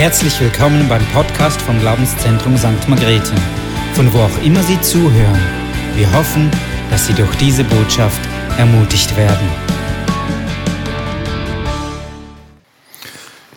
herzlich 0.00 0.40
willkommen 0.40 0.88
beim 0.88 1.04
Podcast 1.08 1.60
vom 1.60 1.78
Glaubenszentrum 1.78 2.56
St. 2.56 2.88
Margrethe, 2.88 3.34
von 3.92 4.10
wo 4.14 4.20
auch 4.20 4.42
immer 4.42 4.62
Sie 4.62 4.80
zuhören. 4.80 5.38
Wir 5.94 6.10
hoffen, 6.14 6.50
dass 6.90 7.06
Sie 7.06 7.12
durch 7.12 7.34
diese 7.36 7.64
Botschaft 7.64 8.18
ermutigt 8.56 9.14
werden. 9.18 9.46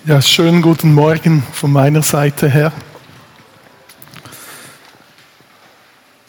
Ja, 0.06 0.21
schönen 0.21 0.62
guten 0.62 0.94
Morgen 0.94 1.44
von 1.54 1.71
meiner 1.71 2.02
Seite 2.02 2.50
her. 2.50 2.73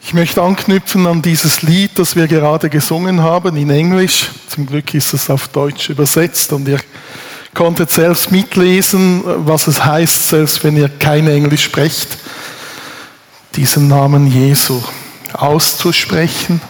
Ich 0.01 0.13
möchte 0.13 0.41
anknüpfen 0.41 1.07
an 1.07 1.23
dieses 1.23 1.61
Lied, 1.61 1.99
das 1.99 2.15
wir 2.15 2.27
gerade 2.27 2.69
gesungen 2.69 3.21
haben 3.21 3.57
in 3.57 3.69
Englisch. 3.69 4.31
Zum 4.47 4.65
Glück 4.65 4.93
ist 4.93 5.13
es 5.13 5.29
auf 5.29 5.49
Deutsch 5.49 5.89
übersetzt 5.89 6.53
und 6.53 6.69
ihr 6.69 6.79
konntet 7.55 7.89
selbst 7.89 8.31
mitlesen, 8.31 9.23
was 9.25 9.65
es 9.65 9.83
heißt, 9.83 10.27
selbst 10.29 10.63
wenn 10.63 10.77
ihr 10.77 10.89
kein 10.89 11.27
Englisch 11.27 11.63
sprecht, 11.63 12.19
diesen 13.55 13.87
Namen 13.87 14.27
Jesu 14.27 14.83
auszusprechen, 15.33 16.61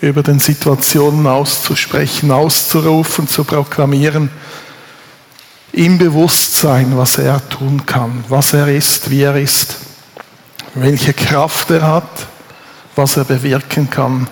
über 0.00 0.22
den 0.22 0.38
Situationen 0.38 1.26
auszusprechen, 1.26 2.30
auszurufen, 2.30 3.28
zu 3.28 3.44
proklamieren, 3.44 4.30
im 5.72 5.98
Bewusstsein, 5.98 6.96
was 6.96 7.18
er 7.18 7.46
tun 7.48 7.84
kann, 7.84 8.24
was 8.28 8.54
er 8.54 8.68
ist, 8.68 9.10
wie 9.10 9.22
er 9.22 9.36
ist, 9.36 9.76
welche 10.74 11.12
Kraft 11.12 11.70
er 11.70 11.82
hat, 11.82 12.26
was 12.94 13.16
er 13.16 13.24
bewirken 13.24 13.90
kann, 13.90 14.28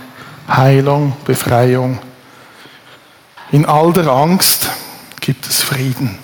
Heilung, 0.48 1.14
Befreiung. 1.24 1.98
In 3.50 3.66
all 3.66 3.92
der 3.92 4.08
Angst, 4.08 4.70
gibt 5.24 5.46
es 5.46 5.62
Frieden. 5.62 6.18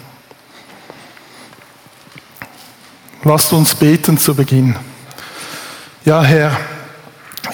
Lasst 3.24 3.50
uns 3.54 3.74
beten 3.74 4.18
zu 4.18 4.34
Beginn. 4.34 4.76
Ja, 6.04 6.22
Herr 6.22 6.60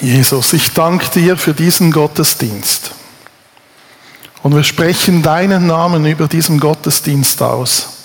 Jesus, 0.01 0.51
ich 0.51 0.73
danke 0.73 1.07
dir 1.09 1.37
für 1.37 1.53
diesen 1.53 1.93
Gottesdienst. 1.93 2.91
Und 4.43 4.57
wir 4.57 4.63
sprechen 4.65 5.21
deinen 5.21 5.67
Namen 5.67 6.05
über 6.05 6.27
diesen 6.27 6.59
Gottesdienst 6.59 7.41
aus. 7.41 8.03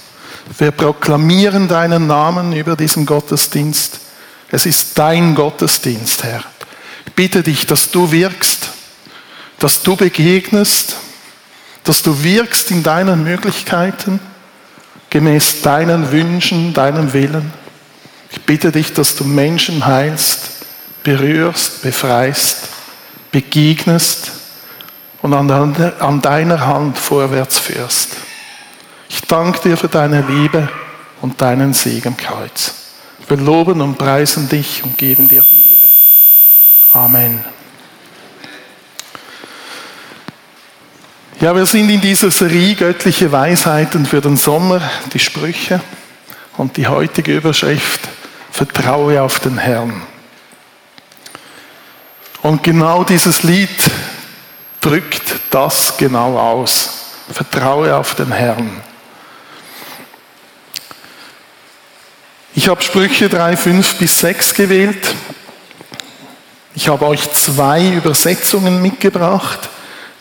Wir 0.58 0.70
proklamieren 0.70 1.66
deinen 1.66 2.06
Namen 2.06 2.52
über 2.52 2.76
diesen 2.76 3.06
Gottesdienst. 3.06 3.98
Es 4.52 4.66
ist 4.66 4.96
dein 4.96 5.34
Gottesdienst, 5.34 6.22
Herr. 6.22 6.44
Ich 7.06 7.12
bitte 7.14 7.42
dich, 7.42 7.66
dass 7.66 7.90
du 7.90 8.12
wirkst, 8.12 8.68
dass 9.58 9.82
du 9.82 9.96
begegnest, 9.96 10.94
dass 11.84 12.02
du 12.02 12.22
wirkst 12.22 12.70
in 12.70 12.82
deinen 12.82 13.24
Möglichkeiten, 13.24 14.20
gemäß 15.10 15.62
deinen 15.62 16.10
Wünschen, 16.12 16.72
deinem 16.72 17.12
Willen. 17.12 17.52
Ich 18.30 18.40
bitte 18.42 18.72
dich, 18.72 18.92
dass 18.94 19.14
du 19.16 19.24
Menschen 19.24 19.84
heilst, 19.84 20.64
berührst, 21.02 21.82
befreist, 21.82 22.68
begegnest 23.30 24.32
und 25.20 25.34
an 25.34 26.22
deiner 26.22 26.66
Hand 26.66 26.98
vorwärts 26.98 27.58
führst. 27.58 28.16
Ich 29.08 29.20
danke 29.22 29.60
dir 29.68 29.76
für 29.76 29.88
deine 29.88 30.22
Liebe 30.22 30.68
und 31.20 31.40
deinen 31.40 31.74
Segen, 31.74 32.16
Kreuz. 32.16 32.74
Wir 33.28 33.36
loben 33.36 33.80
und 33.80 33.98
preisen 33.98 34.48
dich 34.48 34.82
und 34.82 34.98
geben 34.98 35.28
dir 35.28 35.44
die 35.50 35.62
Ehre. 35.72 35.90
Amen. 36.92 37.44
Ja, 41.40 41.56
wir 41.56 41.66
sind 41.66 41.88
in 41.88 42.00
dieser 42.00 42.30
Serie 42.30 42.74
Göttliche 42.74 43.32
Weisheiten 43.32 44.06
für 44.06 44.20
den 44.20 44.36
Sommer, 44.36 44.80
die 45.12 45.18
Sprüche 45.18 45.80
und 46.56 46.76
die 46.76 46.86
heutige 46.86 47.36
Überschrift 47.36 48.00
Vertraue 48.52 49.20
auf 49.22 49.40
den 49.40 49.58
Herrn. 49.58 50.02
Und 52.42 52.62
genau 52.62 53.02
dieses 53.02 53.42
Lied 53.42 53.70
drückt 54.80 55.22
das 55.50 55.96
genau 55.96 56.38
aus. 56.38 56.90
Vertraue 57.32 57.96
auf 57.96 58.14
den 58.14 58.30
Herrn. 58.30 58.82
Ich 62.54 62.68
habe 62.68 62.82
Sprüche 62.82 63.28
3, 63.28 63.56
5 63.56 63.94
bis 63.96 64.20
6 64.20 64.54
gewählt. 64.54 65.14
Ich 66.74 66.88
habe 66.88 67.06
euch 67.06 67.32
zwei 67.32 67.88
Übersetzungen 67.88 68.82
mitgebracht. 68.82 69.70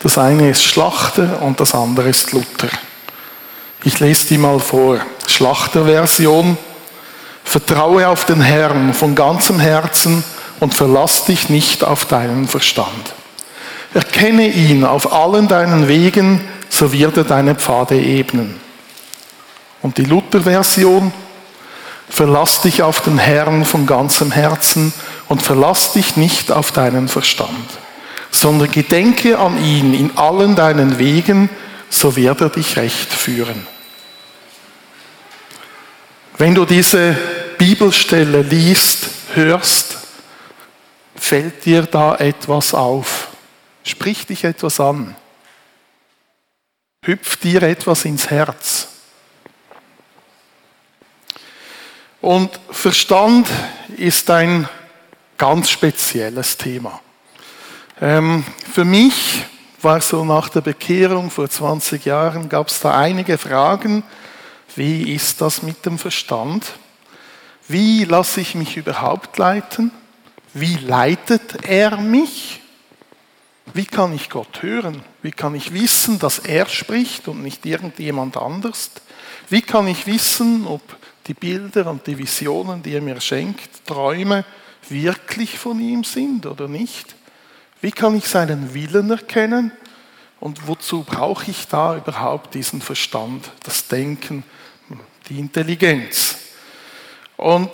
Das 0.02 0.18
eine 0.18 0.50
ist 0.50 0.64
Schlachter 0.64 1.40
und 1.42 1.60
das 1.60 1.76
andere 1.76 2.08
ist 2.08 2.32
Luther. 2.32 2.68
Ich 3.84 4.00
lese 4.00 4.26
die 4.26 4.38
mal 4.38 4.58
vor. 4.58 4.98
Schlachterversion. 5.28 6.58
Vertraue 7.44 8.08
auf 8.08 8.24
den 8.24 8.40
Herrn 8.40 8.94
von 8.94 9.14
ganzem 9.14 9.60
Herzen 9.60 10.24
und 10.58 10.74
verlass 10.74 11.24
dich 11.24 11.48
nicht 11.48 11.84
auf 11.84 12.04
deinen 12.06 12.48
Verstand. 12.48 13.14
Erkenne 13.94 14.48
ihn 14.48 14.84
auf 14.84 15.12
allen 15.12 15.48
deinen 15.48 15.86
Wegen, 15.86 16.40
so 16.68 16.92
wird 16.92 17.16
er 17.16 17.24
deine 17.24 17.54
Pfade 17.54 18.00
ebnen. 18.00 18.60
Und 19.82 19.98
die 19.98 20.04
Luther-Version, 20.04 21.12
verlass 22.08 22.62
dich 22.62 22.82
auf 22.82 23.00
den 23.02 23.18
Herrn 23.18 23.64
von 23.64 23.86
ganzem 23.86 24.32
Herzen 24.32 24.92
und 25.28 25.42
verlass 25.42 25.92
dich 25.92 26.16
nicht 26.16 26.50
auf 26.50 26.72
deinen 26.72 27.08
Verstand 27.08 27.68
sondern 28.32 28.70
gedenke 28.70 29.38
an 29.38 29.62
ihn 29.62 29.94
in 29.94 30.16
allen 30.16 30.56
deinen 30.56 30.98
Wegen, 30.98 31.48
so 31.88 32.16
wird 32.16 32.40
er 32.40 32.48
dich 32.48 32.76
recht 32.76 33.12
führen. 33.12 33.66
Wenn 36.38 36.54
du 36.54 36.64
diese 36.64 37.16
Bibelstelle 37.58 38.42
liest, 38.42 39.06
hörst, 39.34 39.98
fällt 41.14 41.64
dir 41.64 41.82
da 41.82 42.16
etwas 42.16 42.74
auf, 42.74 43.28
spricht 43.84 44.30
dich 44.30 44.42
etwas 44.42 44.80
an, 44.80 45.14
hüpft 47.04 47.44
dir 47.44 47.62
etwas 47.62 48.04
ins 48.06 48.30
Herz. 48.30 48.88
Und 52.20 52.58
Verstand 52.70 53.48
ist 53.96 54.30
ein 54.30 54.68
ganz 55.36 55.70
spezielles 55.70 56.56
Thema. 56.56 57.00
Ähm, 58.02 58.42
für 58.72 58.84
mich 58.84 59.44
war 59.80 60.00
so 60.00 60.24
nach 60.24 60.48
der 60.48 60.60
Bekehrung 60.60 61.30
vor 61.30 61.48
20 61.48 62.04
Jahren, 62.04 62.48
gab 62.48 62.66
es 62.66 62.80
da 62.80 62.98
einige 62.98 63.38
Fragen. 63.38 64.02
Wie 64.74 65.14
ist 65.14 65.40
das 65.40 65.62
mit 65.62 65.86
dem 65.86 66.00
Verstand? 66.00 66.66
Wie 67.68 68.02
lasse 68.02 68.40
ich 68.40 68.56
mich 68.56 68.76
überhaupt 68.76 69.38
leiten? 69.38 69.92
Wie 70.52 70.74
leitet 70.78 71.64
er 71.64 71.96
mich? 71.96 72.60
Wie 73.72 73.86
kann 73.86 74.12
ich 74.12 74.28
Gott 74.30 74.62
hören? 74.62 75.04
Wie 75.22 75.30
kann 75.30 75.54
ich 75.54 75.72
wissen, 75.72 76.18
dass 76.18 76.40
er 76.40 76.66
spricht 76.66 77.28
und 77.28 77.40
nicht 77.40 77.64
irgendjemand 77.64 78.36
anders? 78.36 78.90
Wie 79.48 79.62
kann 79.62 79.86
ich 79.86 80.08
wissen, 80.08 80.66
ob 80.66 80.82
die 81.28 81.34
Bilder 81.34 81.86
und 81.88 82.04
die 82.08 82.18
Visionen, 82.18 82.82
die 82.82 82.94
er 82.94 83.00
mir 83.00 83.20
schenkt, 83.20 83.86
Träume, 83.86 84.44
wirklich 84.88 85.56
von 85.56 85.78
ihm 85.78 86.02
sind 86.02 86.46
oder 86.46 86.66
nicht? 86.66 87.14
Wie 87.82 87.90
kann 87.90 88.16
ich 88.16 88.26
seinen 88.28 88.72
Willen 88.74 89.10
erkennen? 89.10 89.72
Und 90.38 90.68
wozu 90.68 91.02
brauche 91.02 91.50
ich 91.50 91.66
da 91.66 91.96
überhaupt 91.96 92.54
diesen 92.54 92.80
Verstand, 92.80 93.50
das 93.64 93.88
Denken, 93.88 94.44
die 95.28 95.38
Intelligenz? 95.40 96.36
Und 97.36 97.68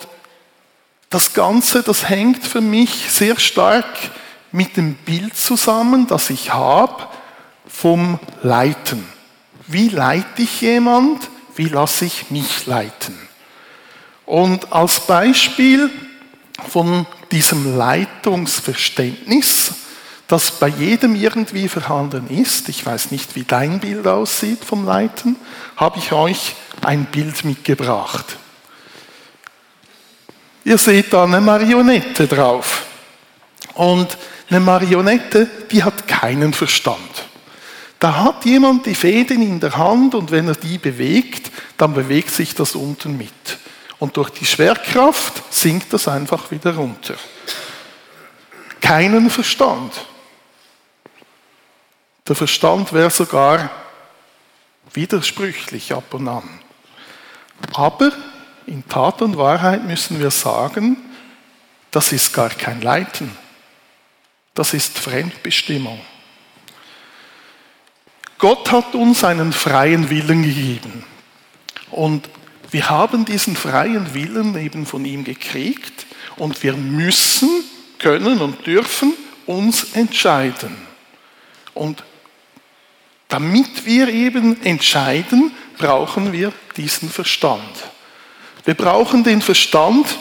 das 1.11 1.33
Ganze, 1.33 1.83
das 1.83 2.09
hängt 2.09 2.45
für 2.45 2.59
mich 2.61 3.11
sehr 3.11 3.39
stark 3.39 3.85
mit 4.51 4.77
dem 4.77 4.95
Bild 4.95 5.37
zusammen, 5.37 6.07
das 6.07 6.31
ich 6.31 6.51
habe 6.53 7.07
vom 7.67 8.19
Leiten. 8.41 9.07
Wie 9.67 9.89
leite 9.89 10.41
ich 10.41 10.61
jemand? 10.61 11.29
Wie 11.55 11.67
lasse 11.67 12.05
ich 12.05 12.31
mich 12.31 12.65
leiten? 12.65 13.15
Und 14.25 14.73
als 14.73 15.01
Beispiel 15.01 15.91
von 16.67 17.05
diesem 17.31 17.77
Leitungsverständnis 17.77 19.73
das 20.29 20.51
bei 20.51 20.67
jedem 20.67 21.15
irgendwie 21.15 21.67
vorhanden 21.67 22.29
ist, 22.29 22.69
ich 22.69 22.85
weiß 22.85 23.09
nicht, 23.09 23.35
wie 23.35 23.43
dein 23.43 23.79
Bild 23.79 24.05
aussieht 24.05 24.63
vom 24.63 24.85
Leiten, 24.85 25.35
habe 25.75 25.97
ich 25.97 26.11
euch 26.11 26.55
ein 26.81 27.05
Bild 27.05 27.43
mitgebracht. 27.43 28.37
Ihr 30.63 30.77
seht 30.77 31.11
da 31.13 31.23
eine 31.23 31.41
Marionette 31.41 32.27
drauf. 32.27 32.85
Und 33.73 34.19
eine 34.51 34.59
Marionette, 34.59 35.49
die 35.71 35.83
hat 35.83 36.07
keinen 36.07 36.53
Verstand. 36.53 37.25
Da 37.97 38.23
hat 38.23 38.45
jemand 38.45 38.85
die 38.85 38.93
Fäden 38.93 39.41
in 39.41 39.59
der 39.59 39.77
Hand 39.77 40.13
und 40.13 40.29
wenn 40.29 40.47
er 40.47 40.55
die 40.55 40.77
bewegt, 40.77 41.49
dann 41.77 41.95
bewegt 41.95 42.29
sich 42.29 42.53
das 42.53 42.75
unten 42.75 43.17
mit. 43.17 43.31
Und 43.97 44.15
durch 44.15 44.29
die 44.29 44.45
Schwerkraft 44.45 45.41
sinkt 45.49 45.91
das 45.91 46.07
einfach 46.07 46.51
wieder 46.51 46.75
runter. 46.75 47.15
Keinen 48.79 49.31
Verstand. 49.31 49.91
Der 52.29 52.35
Verstand 52.35 52.93
wäre 52.93 53.09
sogar 53.09 53.71
widersprüchlich 54.93 55.91
ab 55.93 56.13
und 56.13 56.27
an. 56.27 56.47
Aber 57.73 58.11
in 58.67 58.87
Tat 58.87 59.23
und 59.23 59.35
Wahrheit 59.35 59.83
müssen 59.83 60.19
wir 60.19 60.29
sagen, 60.29 60.97
das 61.89 62.11
ist 62.11 62.31
gar 62.31 62.49
kein 62.49 62.81
Leiten. 62.81 63.35
Das 64.53 64.75
ist 64.75 64.99
Fremdbestimmung. 64.99 65.99
Gott 68.37 68.71
hat 68.71 68.93
uns 68.93 69.23
einen 69.23 69.51
freien 69.51 70.11
Willen 70.11 70.43
gegeben. 70.43 71.03
Und 71.89 72.29
wir 72.69 72.91
haben 72.91 73.25
diesen 73.25 73.55
freien 73.55 74.13
Willen 74.13 74.55
eben 74.55 74.85
von 74.85 75.03
ihm 75.03 75.23
gekriegt 75.23 76.05
und 76.37 76.61
wir 76.61 76.73
müssen, 76.73 77.49
können 77.97 78.39
und 78.39 78.67
dürfen 78.67 79.13
uns 79.47 79.93
entscheiden. 79.93 80.77
Und 81.73 82.03
damit 83.29 83.85
wir 83.85 84.09
eben 84.09 84.61
entscheiden, 84.63 85.51
brauchen 85.77 86.33
wir 86.33 86.51
diesen 86.75 87.09
Verstand. 87.09 87.71
Wir 88.65 88.73
brauchen 88.73 89.23
den 89.23 89.41
Verstand, 89.41 90.17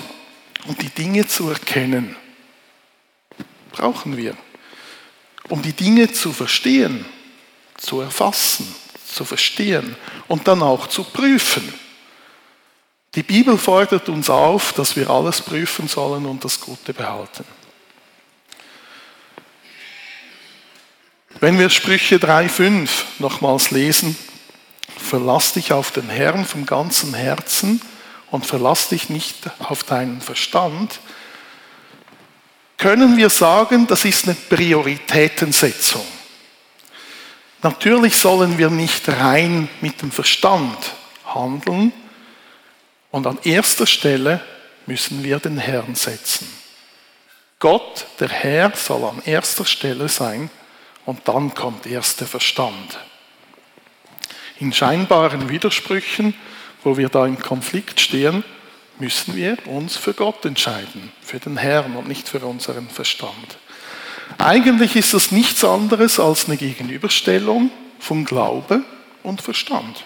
um 0.67 0.77
die 0.77 0.91
Dinge 0.91 1.27
zu 1.27 1.49
erkennen. 1.49 2.15
Brauchen 3.73 4.17
wir. 4.17 4.37
Um 5.49 5.63
die 5.63 5.73
Dinge 5.73 6.13
zu 6.13 6.33
verstehen, 6.33 7.07
zu 7.79 8.03
erfassen, 8.03 8.75
zu 9.07 9.25
verstehen 9.25 9.97
und 10.29 10.47
dann 10.47 10.63
auch 10.63 10.87
zu 10.87 11.03
prüfen. 11.03 11.73
Die 13.15 13.23
Bibel 13.23 13.57
fordert 13.57 14.11
uns 14.11 14.29
auf, 14.29 14.75
dass 14.75 14.95
wir 14.95 15.09
alles 15.09 15.41
prüfen 15.41 15.89
sollen 15.89 16.27
und 16.27 16.45
das 16.45 16.61
Gute 16.61 16.93
behalten. 16.93 17.45
Wenn 21.41 21.57
wir 21.57 21.71
Sprüche 21.71 22.17
3.5 22.17 22.89
nochmals 23.21 23.71
lesen, 23.71 24.17
verlass 24.97 25.53
dich 25.53 25.73
auf 25.73 25.93
den 25.93 26.09
Herrn 26.09 26.45
vom 26.45 26.67
ganzen 26.67 27.15
Herzen 27.15 27.81
und 28.33 28.45
verlass 28.45 28.89
dich 28.89 29.09
nicht 29.09 29.49
auf 29.61 29.85
deinen 29.85 30.21
Verstand, 30.21 30.99
können 32.77 33.17
wir 33.17 33.31
sagen, 33.31 33.87
das 33.87 34.05
ist 34.05 34.25
eine 34.25 34.35
Prioritätensetzung. 34.35 36.05
Natürlich 37.63 38.17
sollen 38.17 38.59
wir 38.59 38.71
nicht 38.71 39.09
rein 39.09 39.69
mit 39.81 40.03
dem 40.03 40.11
Verstand 40.11 40.77
handeln 41.25 41.93
und 43.13 43.29
an 43.29 43.39
erster 43.45 43.87
Stelle 43.87 44.41
müssen 44.87 45.23
wir 45.23 45.39
den 45.39 45.59
Herrn 45.59 45.95
setzen. 45.95 46.49
Gott, 47.61 48.07
der 48.19 48.29
Herr, 48.29 48.73
soll 48.75 49.05
an 49.05 49.23
erster 49.25 49.65
Stelle 49.65 50.09
sein 50.09 50.51
und 51.09 51.27
dann 51.27 51.55
kommt 51.55 51.87
erst 51.87 52.21
der 52.21 52.27
Verstand. 52.27 52.99
In 54.61 54.75
scheinbaren 54.75 55.49
Widersprüchen, 55.49 56.35
wo 56.85 56.99
wir 56.99 57.09
da 57.09 57.25
im 57.25 57.39
Konflikt 57.39 57.99
stehen, 57.99 58.45
müssen 58.99 59.35
wir 59.35 59.57
uns 59.69 59.97
für 59.97 60.13
Gott 60.13 60.45
entscheiden, 60.45 61.11
für 61.23 61.41
den 61.41 61.57
Herrn 61.57 61.97
und 61.97 62.09
nicht 62.09 62.29
für 62.29 62.41
unseren 62.41 62.91
Verstand. 62.91 63.57
Eigentlich 64.37 64.97
ist 64.97 65.15
das 65.15 65.33
nichts 65.33 65.65
anderes 65.65 66.21
als 66.21 66.45
eine 66.45 66.59
Gegenüberstellung 66.59 67.71
von 67.99 68.27
Glaube 68.27 68.83
und 69.23 69.41
Verstand. 69.41 70.05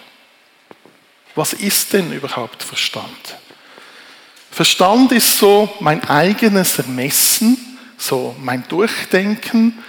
Was 1.35 1.51
ist 1.51 1.91
denn 1.91 2.13
überhaupt 2.13 2.63
Verstand? 2.63 3.35
Verstand 4.51 5.11
ist 5.11 5.37
so 5.37 5.69
mein 5.81 6.01
eigenes 6.07 6.79
Ermessen, 6.79 7.57
so 7.97 8.37
mein 8.39 8.65
Durchdenken, 8.69 9.83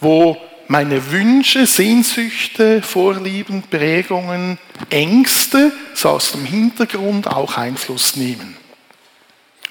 wo 0.00 0.36
meine 0.68 1.10
Wünsche, 1.10 1.66
Sehnsüchte, 1.66 2.82
Vorlieben, 2.82 3.62
Prägungen, 3.62 4.58
Ängste 4.90 5.72
so 5.94 6.10
aus 6.10 6.32
dem 6.32 6.44
Hintergrund 6.44 7.26
auch 7.26 7.56
Einfluss 7.56 8.16
nehmen. 8.16 8.56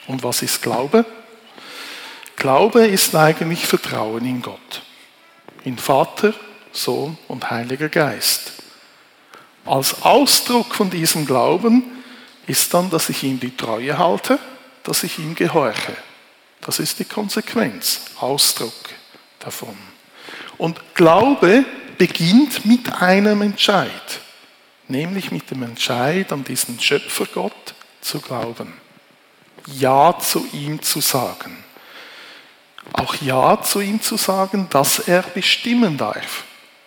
Und 0.08 0.24
was 0.24 0.42
ist 0.42 0.62
Glaube? 0.62 1.06
Glaube 2.36 2.86
ist 2.86 3.16
eigentlich 3.16 3.66
Vertrauen 3.66 4.26
in 4.26 4.42
Gott, 4.42 4.82
in 5.64 5.78
Vater, 5.78 6.34
Sohn 6.72 7.18
und 7.28 7.50
Heiliger 7.50 7.90
Geist. 7.90 8.54
Als 9.66 10.02
Ausdruck 10.02 10.74
von 10.74 10.90
diesem 10.90 11.26
Glauben 11.26 11.84
ist 12.48 12.74
dann, 12.74 12.90
dass 12.90 13.10
ich 13.10 13.24
ihm 13.24 13.40
die 13.40 13.56
Treue 13.56 13.98
halte, 13.98 14.40
dass 14.84 15.04
ich 15.04 15.20
ihm 15.20 15.36
gehorche. 15.36 15.96
Das 16.62 16.80
ist 16.80 17.00
die 17.00 17.06
Konsequenz, 17.06 18.02
Ausdruck 18.20 18.74
davon. 19.40 19.76
Und 20.58 20.82
Glaube 20.96 21.66
beginnt 21.98 22.66
mit 22.66 23.02
einem 23.02 23.42
Entscheid, 23.42 24.20
nämlich 24.88 25.32
mit 25.32 25.50
dem 25.52 25.64
Entscheid 25.64 26.32
an 26.32 26.44
diesen 26.44 26.80
Schöpfergott 26.80 27.76
zu 28.02 28.20
glauben. 28.20 28.74
Ja 29.68 30.18
zu 30.20 30.48
ihm 30.54 30.82
zu 30.82 31.02
sagen. 31.02 31.64
Auch 32.94 33.16
Ja 33.16 33.62
zu 33.62 33.82
ihm 33.82 34.02
zu 34.02 34.16
sagen, 34.18 34.68
dass 34.70 35.00
er 35.00 35.22
bestimmen 35.22 35.98
darf. 35.98 36.46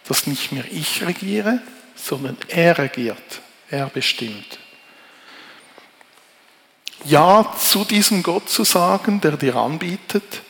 Dass 0.08 0.26
nicht 0.26 0.50
mehr 0.50 0.64
ich 0.70 1.04
regiere, 1.04 1.60
sondern 1.94 2.36
er 2.48 2.78
regiert. 2.78 3.40
Er 3.68 3.86
bestimmt. 3.86 4.58
Ja 7.04 7.54
zu 7.58 7.84
diesem 7.84 8.22
Gott 8.22 8.48
zu 8.48 8.64
sagen, 8.64 9.20
der 9.20 9.36
dir 9.36 9.56
anbietet, 9.56 10.42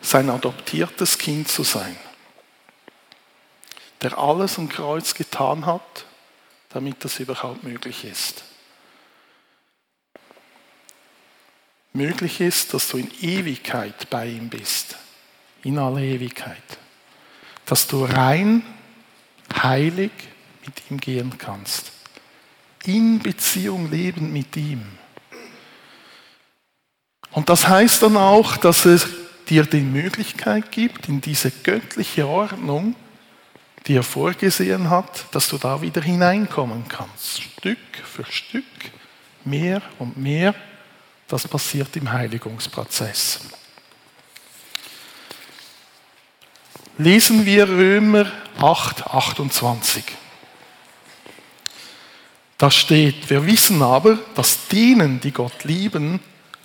sein 0.00 0.30
adoptiertes 0.30 1.18
Kind 1.18 1.48
zu 1.48 1.62
sein 1.62 1.96
der 4.02 4.18
alles 4.18 4.58
am 4.58 4.68
Kreuz 4.68 5.14
getan 5.14 5.66
hat, 5.66 6.04
damit 6.70 7.04
das 7.04 7.18
überhaupt 7.20 7.64
möglich 7.64 8.04
ist. 8.04 8.44
Möglich 11.92 12.40
ist, 12.42 12.74
dass 12.74 12.88
du 12.88 12.98
in 12.98 13.10
Ewigkeit 13.22 14.10
bei 14.10 14.26
ihm 14.26 14.50
bist, 14.50 14.96
in 15.62 15.78
aller 15.78 16.00
Ewigkeit. 16.00 16.62
Dass 17.64 17.86
du 17.86 18.04
rein, 18.04 18.62
heilig 19.62 20.10
mit 20.66 20.90
ihm 20.90 20.98
gehen 20.98 21.38
kannst. 21.38 21.92
In 22.84 23.18
Beziehung 23.18 23.90
leben 23.90 24.32
mit 24.32 24.56
ihm. 24.56 24.82
Und 27.30 27.48
das 27.48 27.66
heißt 27.66 28.02
dann 28.02 28.16
auch, 28.16 28.58
dass 28.58 28.84
es 28.84 29.06
dir 29.48 29.64
die 29.64 29.80
Möglichkeit 29.80 30.70
gibt, 30.70 31.08
in 31.08 31.20
diese 31.20 31.50
göttliche 31.50 32.26
Ordnung 32.26 32.94
die 33.86 33.96
er 33.96 34.02
vorgesehen 34.02 34.90
hat, 34.90 35.26
dass 35.32 35.48
du 35.48 35.58
da 35.58 35.80
wieder 35.80 36.02
hineinkommen 36.02 36.86
kannst. 36.88 37.42
Stück 37.42 37.78
für 38.04 38.24
Stück, 38.24 38.64
mehr 39.44 39.80
und 39.98 40.16
mehr. 40.16 40.54
Das 41.28 41.46
passiert 41.46 41.94
im 41.96 42.10
Heiligungsprozess. 42.10 43.40
Lesen 46.98 47.44
wir 47.44 47.68
Römer 47.68 48.30
8, 48.58 49.06
28. 49.06 50.04
Da 52.58 52.70
steht, 52.70 53.28
wir 53.28 53.46
wissen 53.46 53.82
aber, 53.82 54.18
dass 54.34 54.66
denen, 54.68 55.20
die 55.20 55.32
Gott 55.32 55.64
lieben, 55.64 56.20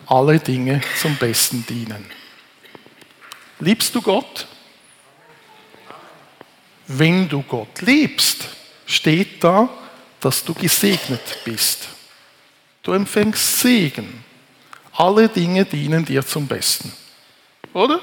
alle 0.08 0.40
Dinge 0.40 0.82
zum 1.02 1.18
Besten 1.18 1.66
dienen. 1.68 2.06
Liebst 3.60 3.94
du 3.94 4.02
Gott? 4.02 4.48
Wenn 6.88 7.28
du 7.28 7.42
Gott 7.42 7.82
liebst, 7.82 8.48
steht 8.86 9.44
da, 9.44 9.70
dass 10.20 10.44
du 10.44 10.54
gesegnet 10.54 11.40
bist. 11.44 11.88
Du 12.84 12.94
empfängst 12.94 13.60
Segen. 13.60 14.24
Alle 14.94 15.30
Dinge 15.30 15.66
dienen 15.66 16.06
dir 16.06 16.26
zum 16.26 16.48
Besten. 16.48 16.92
Oder? 17.74 18.00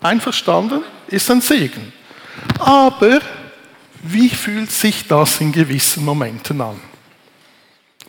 Einverstanden? 0.00 0.82
Ist 1.06 1.30
ein 1.30 1.40
Segen. 1.40 1.92
Aber 2.58 3.20
wie 4.02 4.28
fühlt 4.28 4.70
sich 4.70 5.06
das 5.06 5.40
in 5.40 5.52
gewissen 5.52 6.04
Momenten 6.04 6.60
an? 6.60 6.80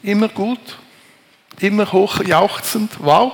Immer 0.02 0.28
gut? 0.28 0.60
Immer 1.60 1.92
hochjauchzend? 1.92 2.92
Wow? 3.00 3.34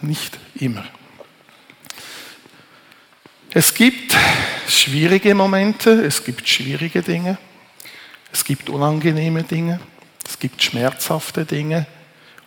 Nicht 0.00 0.38
immer. 0.54 0.84
Es 3.50 3.74
gibt 3.74 4.16
schwierige 4.76 5.34
Momente, 5.34 5.90
es 5.90 6.24
gibt 6.24 6.48
schwierige 6.48 7.02
Dinge, 7.02 7.38
es 8.32 8.44
gibt 8.44 8.68
unangenehme 8.68 9.42
Dinge, 9.42 9.80
es 10.26 10.38
gibt 10.38 10.62
schmerzhafte 10.62 11.44
Dinge 11.44 11.86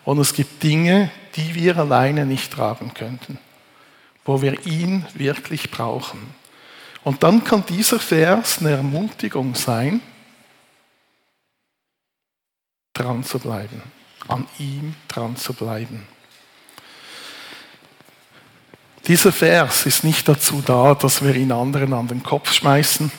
und 0.04 0.20
es 0.20 0.34
gibt 0.34 0.62
Dinge, 0.62 1.12
die 1.36 1.56
wir 1.56 1.78
alleine 1.78 2.26
nicht 2.26 2.52
tragen 2.52 2.94
könnten, 2.94 3.40
wo 4.26 4.42
wir 4.42 4.66
ihn 4.66 5.06
wirklich 5.14 5.72
brauchen. 5.72 6.36
Und 7.04 7.24
dann 7.24 7.44
kann 7.44 7.66
dieser 7.66 8.00
Vers 8.00 8.60
eine 8.60 8.72
Ermutigung 8.72 9.56
sein, 9.56 10.02
dran 12.94 13.24
zu 13.24 13.40
bleiben, 13.40 13.82
an 14.28 14.48
ihm 14.60 14.96
dran 15.08 15.36
zu 15.36 15.54
bleiben. 15.54 16.08
Dieser 19.08 19.32
Vers 19.32 19.86
ist 19.86 20.04
nicht 20.04 20.28
dazu 20.28 20.62
da, 20.66 20.94
dass 20.94 21.24
wir 21.24 21.36
ihn 21.36 21.52
anderen 21.52 21.94
an 21.94 22.08
den 22.08 22.22
Kopf 22.22 22.54
schmeißen, 22.54 23.12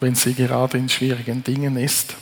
wenn 0.00 0.14
sie 0.14 0.34
gerade 0.34 0.78
in 0.78 0.88
schwierigen 0.88 1.42
Dingen 1.42 1.76
ist. 1.76 2.14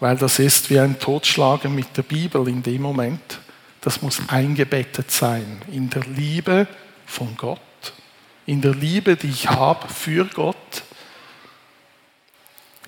weil 0.00 0.16
das 0.16 0.38
ist 0.38 0.70
wie 0.70 0.80
ein 0.80 0.98
Totschlagen 0.98 1.74
mit 1.74 1.94
der 1.96 2.02
Bibel 2.02 2.48
in 2.48 2.62
dem 2.62 2.82
Moment. 2.82 3.38
Das 3.82 4.02
muss 4.02 4.20
eingebettet 4.28 5.10
sein 5.10 5.60
in 5.70 5.90
der 5.90 6.02
Liebe 6.04 6.66
von 7.06 7.36
Gott, 7.36 7.60
in 8.46 8.60
der 8.62 8.74
Liebe, 8.74 9.16
die 9.16 9.28
ich 9.28 9.48
habe 9.48 9.86
für 9.88 10.24
Gott. 10.24 10.82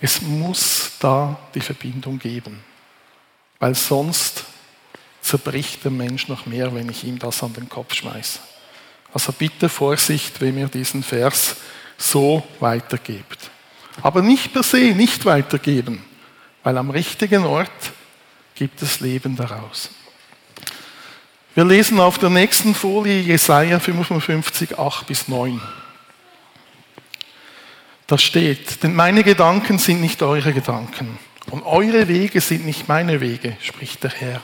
Es 0.00 0.22
muss 0.22 0.92
da 1.00 1.38
die 1.54 1.60
Verbindung 1.60 2.18
geben, 2.18 2.64
weil 3.58 3.74
sonst 3.74 4.44
zerbricht 5.20 5.84
der 5.84 5.92
Mensch 5.92 6.28
noch 6.28 6.46
mehr, 6.46 6.74
wenn 6.74 6.88
ich 6.88 7.04
ihm 7.04 7.18
das 7.18 7.42
an 7.42 7.52
den 7.52 7.68
Kopf 7.68 7.94
schmeiße. 7.94 8.40
Also 9.12 9.32
bitte 9.32 9.68
Vorsicht, 9.68 10.40
wenn 10.40 10.58
ihr 10.58 10.68
diesen 10.68 11.02
Vers 11.02 11.56
so 11.98 12.42
weitergebt. 12.60 13.50
Aber 14.00 14.22
nicht 14.22 14.52
per 14.52 14.62
se, 14.62 14.94
nicht 14.94 15.24
weitergeben, 15.24 16.04
weil 16.62 16.78
am 16.78 16.90
richtigen 16.90 17.44
Ort 17.44 17.70
gibt 18.54 18.80
es 18.82 19.00
Leben 19.00 19.36
daraus. 19.36 19.90
Wir 21.54 21.64
lesen 21.64 22.00
auf 22.00 22.18
der 22.18 22.30
nächsten 22.30 22.74
Folie 22.74 23.20
Jesaja 23.20 23.78
55, 23.78 24.78
8 24.78 25.06
bis 25.06 25.28
9. 25.28 25.60
Da 28.06 28.16
steht, 28.16 28.82
denn 28.82 28.94
meine 28.94 29.22
Gedanken 29.22 29.78
sind 29.78 30.00
nicht 30.00 30.22
eure 30.22 30.52
Gedanken 30.54 31.18
und 31.50 31.62
eure 31.64 32.08
Wege 32.08 32.40
sind 32.40 32.64
nicht 32.64 32.88
meine 32.88 33.20
Wege, 33.20 33.56
spricht 33.60 34.02
der 34.02 34.10
Herr, 34.10 34.40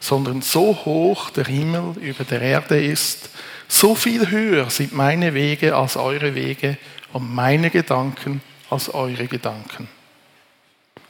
sondern 0.00 0.42
so 0.42 0.78
hoch 0.84 1.30
der 1.30 1.44
Himmel 1.44 1.94
über 2.00 2.24
der 2.24 2.42
Erde 2.42 2.82
ist, 2.82 3.30
so 3.70 3.94
viel 3.94 4.30
höher 4.30 4.68
sind 4.68 4.92
meine 4.92 5.32
Wege 5.32 5.76
als 5.76 5.96
eure 5.96 6.34
Wege 6.34 6.76
und 7.12 7.32
meine 7.32 7.70
Gedanken 7.70 8.42
als 8.68 8.92
eure 8.92 9.26
Gedanken. 9.28 9.88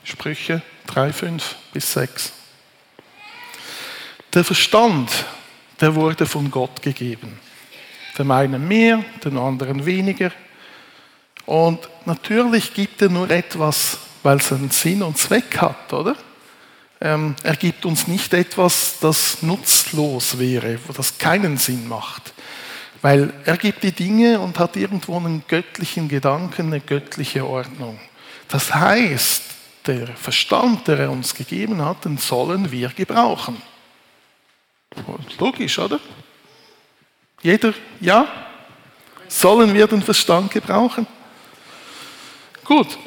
Sprüche 0.05 0.61
3, 0.87 1.13
5 1.13 1.57
bis 1.73 1.93
6. 1.95 2.33
Der 4.35 4.45
Verstand, 4.45 5.11
der 5.81 5.95
wurde 5.95 6.27
von 6.27 6.51
Gott 6.51 6.83
gegeben. 6.83 7.39
Dem 8.19 8.31
einen 8.31 8.69
mehr, 8.69 9.03
dem 9.25 9.39
anderen 9.39 9.87
weniger. 9.87 10.31
Und 11.47 11.89
natürlich 12.05 12.75
gibt 12.75 13.01
er 13.01 13.09
nur 13.09 13.31
etwas, 13.31 13.99
weil 14.23 14.37
es 14.37 14.53
einen 14.53 14.71
Sinn 14.71 15.03
und 15.03 15.17
Zweck 15.17 15.57
hat, 15.59 15.93
oder? 15.95 16.15
Ähm, 17.01 17.35
er 17.43 17.57
gibt 17.57 17.87
uns 17.87 18.07
nicht 18.07 18.35
etwas, 18.35 18.99
das 19.01 19.41
nutzlos 19.41 20.39
wäre, 20.39 20.79
das 20.95 21.17
keinen 21.17 21.57
Sinn 21.57 21.89
macht. 21.89 22.35
Weil 23.03 23.33
er 23.45 23.57
gibt 23.57 23.83
die 23.83 23.93
Dinge 23.93 24.41
und 24.41 24.59
hat 24.59 24.77
irgendwo 24.77 25.17
einen 25.17 25.43
göttlichen 25.49 26.09
Gedanken, 26.09 26.67
eine 26.67 26.81
göttliche 26.81 27.47
Ordnung. 27.47 27.99
Das 28.49 28.75
heißt, 28.75 29.43
der 29.87 30.09
Verstand, 30.09 30.87
der 30.87 30.99
er 30.99 31.11
uns 31.11 31.35
gegeben 31.35 31.83
hat, 31.83 32.05
den 32.05 32.19
sollen 32.19 32.71
wir 32.71 32.91
gebrauchen. 32.91 33.61
Logisch, 35.39 35.79
oder? 35.79 36.01
Jeder, 37.43 37.73
ja? 38.01 38.29
Sollen 39.29 39.73
wir 39.73 39.87
den 39.87 40.03
Verstand 40.03 40.51
gebrauchen? 40.51 41.07
Gut. 42.65 42.99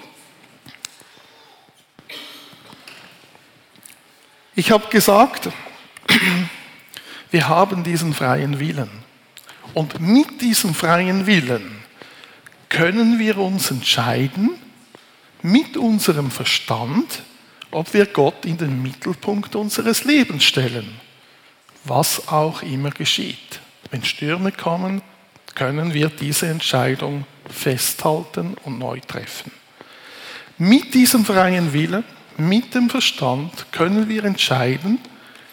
Ich 4.56 4.72
habe 4.72 4.88
gesagt, 4.88 5.50
wir 7.32 7.48
haben 7.48 7.84
diesen 7.84 8.14
freien 8.14 8.60
Willen. 8.60 9.03
Und 9.74 10.00
mit 10.00 10.42
diesem 10.42 10.74
freien 10.76 11.26
Willen 11.26 11.84
können 12.70 13.20
wir 13.20 13.38
uns 13.38 13.72
entscheiden, 13.72 14.52
mit 15.42 15.78
unserem 15.78 16.32
Verstand, 16.32 17.22
ob 17.72 17.94
wir 17.94 18.06
Gott 18.06 18.46
in 18.46 18.58
den 18.58 18.82
Mittelpunkt 18.82 19.56
unseres 19.56 20.06
Lebens 20.06 20.44
stellen, 20.44 20.88
was 21.84 22.28
auch 22.28 22.62
immer 22.62 22.92
geschieht. 22.92 23.60
Wenn 23.92 24.04
Stürme 24.04 24.52
kommen, 24.52 25.02
können 25.56 25.94
wir 25.94 26.10
diese 26.10 26.48
Entscheidung 26.48 27.26
festhalten 27.50 28.56
und 28.64 28.80
neu 28.80 29.00
treffen. 29.00 29.52
Mit 30.58 30.94
diesem 30.94 31.26
freien 31.26 31.74
Willen, 31.74 32.04
mit 32.38 32.74
dem 32.74 32.90
Verstand 32.90 33.72
können 33.72 34.08
wir 34.08 34.24
entscheiden, 34.24 35.00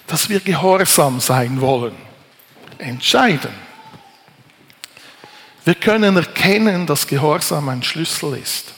dass 0.07 0.29
wir 0.29 0.41
gehorsam 0.41 1.21
sein 1.21 1.61
wollen. 1.61 1.97
Entscheiden. 2.79 3.70
Wir 5.71 5.77
können 5.77 6.17
erkennen, 6.17 6.85
dass 6.85 7.07
Gehorsam 7.07 7.69
ein 7.69 7.85
Schlüssel 7.85 8.37
ist. 8.37 8.75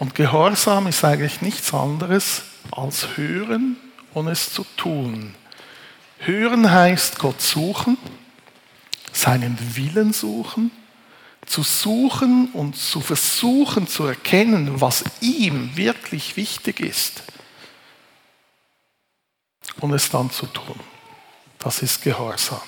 Und 0.00 0.16
Gehorsam 0.16 0.88
ist 0.88 1.04
eigentlich 1.04 1.40
nichts 1.40 1.72
anderes 1.72 2.42
als 2.72 3.16
hören 3.16 3.76
und 4.12 4.26
es 4.26 4.52
zu 4.52 4.66
tun. 4.76 5.36
Hören 6.18 6.68
heißt 6.68 7.20
Gott 7.20 7.40
suchen, 7.40 7.96
seinen 9.12 9.56
Willen 9.76 10.12
suchen, 10.12 10.72
zu 11.46 11.62
suchen 11.62 12.48
und 12.54 12.74
zu 12.74 13.00
versuchen 13.00 13.86
zu 13.86 14.04
erkennen, 14.04 14.80
was 14.80 15.04
ihm 15.20 15.76
wirklich 15.76 16.36
wichtig 16.36 16.80
ist. 16.80 17.22
Und 19.78 19.92
es 19.92 20.10
dann 20.10 20.32
zu 20.32 20.46
tun. 20.46 20.80
Das 21.60 21.82
ist 21.82 22.02
Gehorsam 22.02 22.62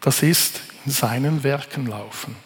das 0.00 0.22
ist 0.22 0.60
in 0.86 0.92
seinen 0.92 1.42
Werken 1.42 1.86
laufen. 1.86 2.36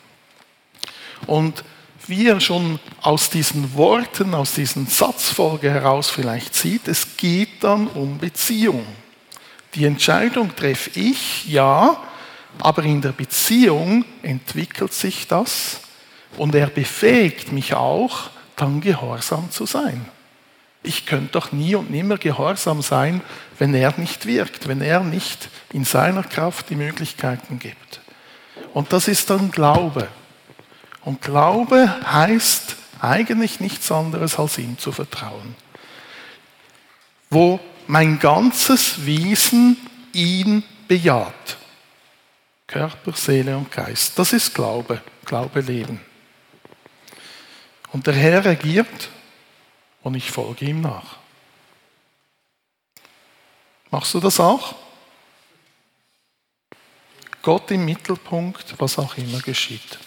Und 1.26 1.64
wie 2.06 2.28
er 2.28 2.40
schon 2.40 2.78
aus 3.00 3.30
diesen 3.30 3.75
Worten, 3.75 4.34
aus 4.34 4.54
diesen 4.54 4.87
Satzfolge 4.87 5.70
heraus 5.70 6.11
vielleicht 6.11 6.54
sieht, 6.54 6.88
es 6.88 7.16
geht 7.16 7.64
dann 7.64 7.87
um 7.87 8.18
Beziehung. 8.18 8.84
Die 9.75 9.87
Entscheidung 9.87 10.54
treffe 10.54 10.90
ich, 10.99 11.46
ja, 11.46 11.96
aber 12.58 12.84
in 12.84 13.00
der 13.00 13.12
Beziehung 13.12 14.04
entwickelt 14.23 14.92
sich 14.92 15.26
das 15.26 15.80
und 16.37 16.54
er 16.54 16.68
befähigt 16.68 17.52
mich 17.52 17.75
auch, 17.75 18.30
dann 18.56 18.80
gehorsam 18.80 19.50
zu 19.50 19.66
sein. 19.66 20.06
Ich 20.87 21.07
könnte 21.07 21.33
doch 21.33 21.50
nie 21.50 21.75
und 21.75 21.91
nimmer 21.91 22.19
gehorsam 22.19 22.83
sein, 22.83 23.23
wenn 23.59 23.75
er 23.75 23.95
nicht 23.97 24.26
wirkt, 24.26 24.69
wenn 24.69 24.83
er 24.83 25.00
nicht 25.00 25.49
in 25.73 25.85
seiner 25.85 26.23
Kraft 26.23 26.69
die 26.69 26.76
Möglichkeiten 26.76 27.59
gibt. 27.59 28.00
Und 28.75 28.93
das 28.93 29.09
ist 29.09 29.31
dann 29.31 29.50
Glaube. 29.50 30.09
Und 31.00 31.23
Glaube 31.23 31.88
heißt 32.12 32.76
eigentlich 33.00 33.61
nichts 33.61 33.91
anderes, 33.91 34.38
als 34.38 34.59
ihm 34.59 34.79
zu 34.79 34.93
vertrauen. 34.93 35.57
Wo 37.31 37.61
mein 37.87 38.19
ganzes 38.19 39.07
Wesen 39.07 39.79
ihn 40.12 40.62
bejaht. 40.87 41.57
Körper, 42.67 43.12
Seele 43.14 43.57
und 43.57 43.73
Geist. 43.73 44.19
Das 44.19 44.35
ist 44.35 44.55
Glaube, 44.55 45.00
Glaube 45.25 45.61
leben. 45.61 46.00
Und 47.91 48.07
der 48.07 48.14
Herr 48.14 48.45
regiert 48.45 49.09
und 50.04 50.14
ich 50.14 50.30
folge 50.30 50.66
ihm 50.66 50.80
nach. 50.80 51.16
Machst 53.90 54.14
du 54.14 54.20
das 54.20 54.38
auch? 54.38 54.75
Gott 57.42 57.70
im 57.70 57.84
Mittelpunkt, 57.84 58.75
was 58.78 58.99
auch 58.99 59.16
immer 59.16 59.40
geschieht. 59.40 59.99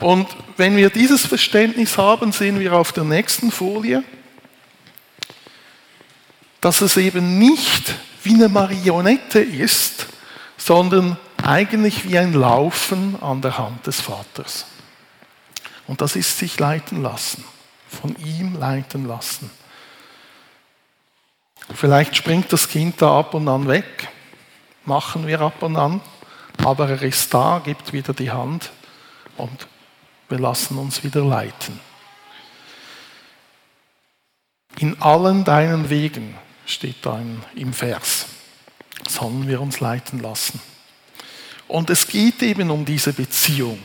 Und 0.00 0.28
wenn 0.56 0.76
wir 0.76 0.90
dieses 0.90 1.24
Verständnis 1.24 1.96
haben, 1.96 2.32
sehen 2.32 2.58
wir 2.58 2.72
auf 2.72 2.92
der 2.92 3.04
nächsten 3.04 3.52
Folie, 3.52 4.02
dass 6.60 6.80
es 6.80 6.96
eben 6.96 7.38
nicht 7.38 7.94
wie 8.24 8.34
eine 8.34 8.48
Marionette 8.48 9.40
ist, 9.40 10.06
sondern 10.56 11.16
eigentlich 11.42 12.08
wie 12.08 12.18
ein 12.18 12.32
Laufen 12.32 13.20
an 13.22 13.40
der 13.42 13.58
Hand 13.58 13.86
des 13.86 14.00
Vaters. 14.00 14.66
Und 15.86 16.00
das 16.00 16.16
ist 16.16 16.38
sich 16.38 16.58
leiten 16.58 17.02
lassen, 17.02 17.44
von 17.88 18.16
ihm 18.24 18.58
leiten 18.58 19.06
lassen. 19.06 19.50
Vielleicht 21.74 22.16
springt 22.16 22.52
das 22.52 22.68
Kind 22.68 23.00
da 23.00 23.18
ab 23.18 23.34
und 23.34 23.48
an 23.48 23.68
weg, 23.68 24.08
machen 24.84 25.26
wir 25.26 25.40
ab 25.40 25.62
und 25.62 25.76
an, 25.76 26.00
aber 26.58 26.88
er 26.88 27.02
ist 27.02 27.32
da, 27.32 27.60
gibt 27.64 27.92
wieder 27.92 28.12
die 28.12 28.30
Hand 28.30 28.70
und 29.36 29.66
wir 30.28 30.38
lassen 30.38 30.78
uns 30.78 31.04
wieder 31.04 31.24
leiten. 31.24 31.78
In 34.78 35.00
allen 35.00 35.44
deinen 35.44 35.90
Wegen 35.90 36.36
steht 36.66 37.04
da 37.04 37.20
im 37.54 37.72
Vers, 37.72 38.26
sollen 39.08 39.46
wir 39.46 39.60
uns 39.60 39.80
leiten 39.80 40.20
lassen. 40.20 40.60
Und 41.68 41.90
es 41.90 42.06
geht 42.06 42.42
eben 42.42 42.70
um 42.70 42.84
diese 42.84 43.12
Beziehung. 43.12 43.78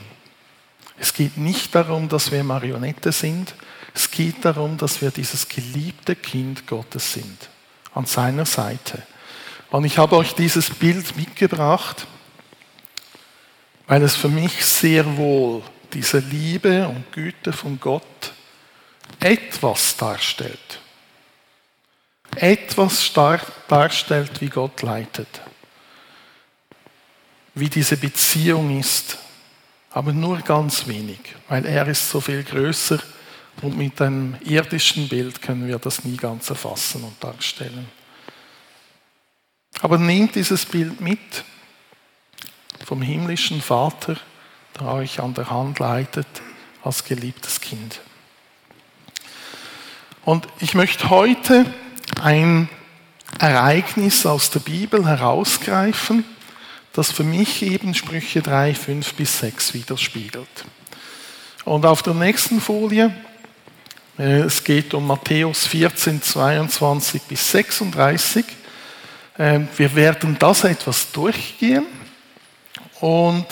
Es 0.99 1.13
geht 1.13 1.37
nicht 1.37 1.73
darum, 1.75 2.09
dass 2.09 2.31
wir 2.31 2.43
Marionette 2.43 3.11
sind. 3.11 3.53
Es 3.93 4.09
geht 4.11 4.43
darum, 4.45 4.77
dass 4.77 5.01
wir 5.01 5.11
dieses 5.11 5.47
geliebte 5.47 6.15
Kind 6.15 6.67
Gottes 6.67 7.13
sind, 7.13 7.49
an 7.93 8.05
seiner 8.05 8.45
Seite. 8.45 9.03
Und 9.69 9.85
ich 9.85 9.97
habe 9.97 10.15
euch 10.15 10.33
dieses 10.33 10.69
Bild 10.69 11.15
mitgebracht, 11.17 12.07
weil 13.87 14.03
es 14.03 14.15
für 14.15 14.29
mich 14.29 14.65
sehr 14.65 15.17
wohl 15.17 15.63
diese 15.93 16.19
Liebe 16.19 16.87
und 16.87 17.11
Güte 17.11 17.53
von 17.53 17.79
Gott 17.79 18.33
etwas 19.19 19.95
darstellt. 19.97 20.79
Etwas 22.35 23.11
darstellt, 23.67 24.41
wie 24.41 24.49
Gott 24.49 24.81
leitet. 24.81 25.41
Wie 27.55 27.69
diese 27.69 27.97
Beziehung 27.97 28.79
ist. 28.79 29.17
Aber 29.97 30.13
nur 30.13 30.37
ganz 30.41 30.85
wenig, 30.85 31.17
weil 31.49 31.65
er 31.65 31.87
ist 31.87 32.07
so 32.07 32.21
viel 32.21 32.43
größer 32.43 32.99
und 33.63 33.79
mit 33.79 33.99
einem 33.99 34.37
irdischen 34.41 35.09
Bild 35.09 35.41
können 35.41 35.67
wir 35.67 35.79
das 35.79 36.03
nie 36.03 36.17
ganz 36.17 36.51
erfassen 36.51 37.03
und 37.03 37.15
darstellen. 37.19 37.87
Aber 39.81 39.97
nehmt 39.97 40.35
dieses 40.35 40.67
Bild 40.67 41.01
mit 41.01 41.43
vom 42.85 43.01
himmlischen 43.01 43.59
Vater, 43.59 44.17
der 44.79 44.87
euch 44.87 45.19
an 45.19 45.33
der 45.33 45.49
Hand 45.49 45.79
leitet 45.79 46.27
als 46.83 47.03
geliebtes 47.03 47.59
Kind. 47.59 47.99
Und 50.25 50.47
ich 50.59 50.75
möchte 50.75 51.09
heute 51.09 51.65
ein 52.21 52.69
Ereignis 53.39 54.27
aus 54.27 54.51
der 54.51 54.59
Bibel 54.59 55.07
herausgreifen, 55.07 56.23
das 56.97 57.11
für 57.11 57.23
mich 57.23 57.61
eben 57.61 57.93
Sprüche 57.93 58.41
3, 58.41 58.73
5 58.73 59.13
bis 59.13 59.39
6 59.39 59.75
widerspiegelt. 59.75 60.65
Und 61.63 61.85
auf 61.85 62.01
der 62.01 62.15
nächsten 62.15 62.59
Folie, 62.59 63.13
äh, 64.17 64.39
es 64.39 64.63
geht 64.63 64.95
um 64.95 65.05
Matthäus 65.05 65.67
14, 65.67 66.23
22 66.23 67.21
bis 67.21 67.51
36. 67.51 68.45
Ähm, 69.37 69.67
wir 69.77 69.93
werden 69.95 70.37
das 70.39 70.63
etwas 70.63 71.11
durchgehen 71.11 71.85
und 72.99 73.45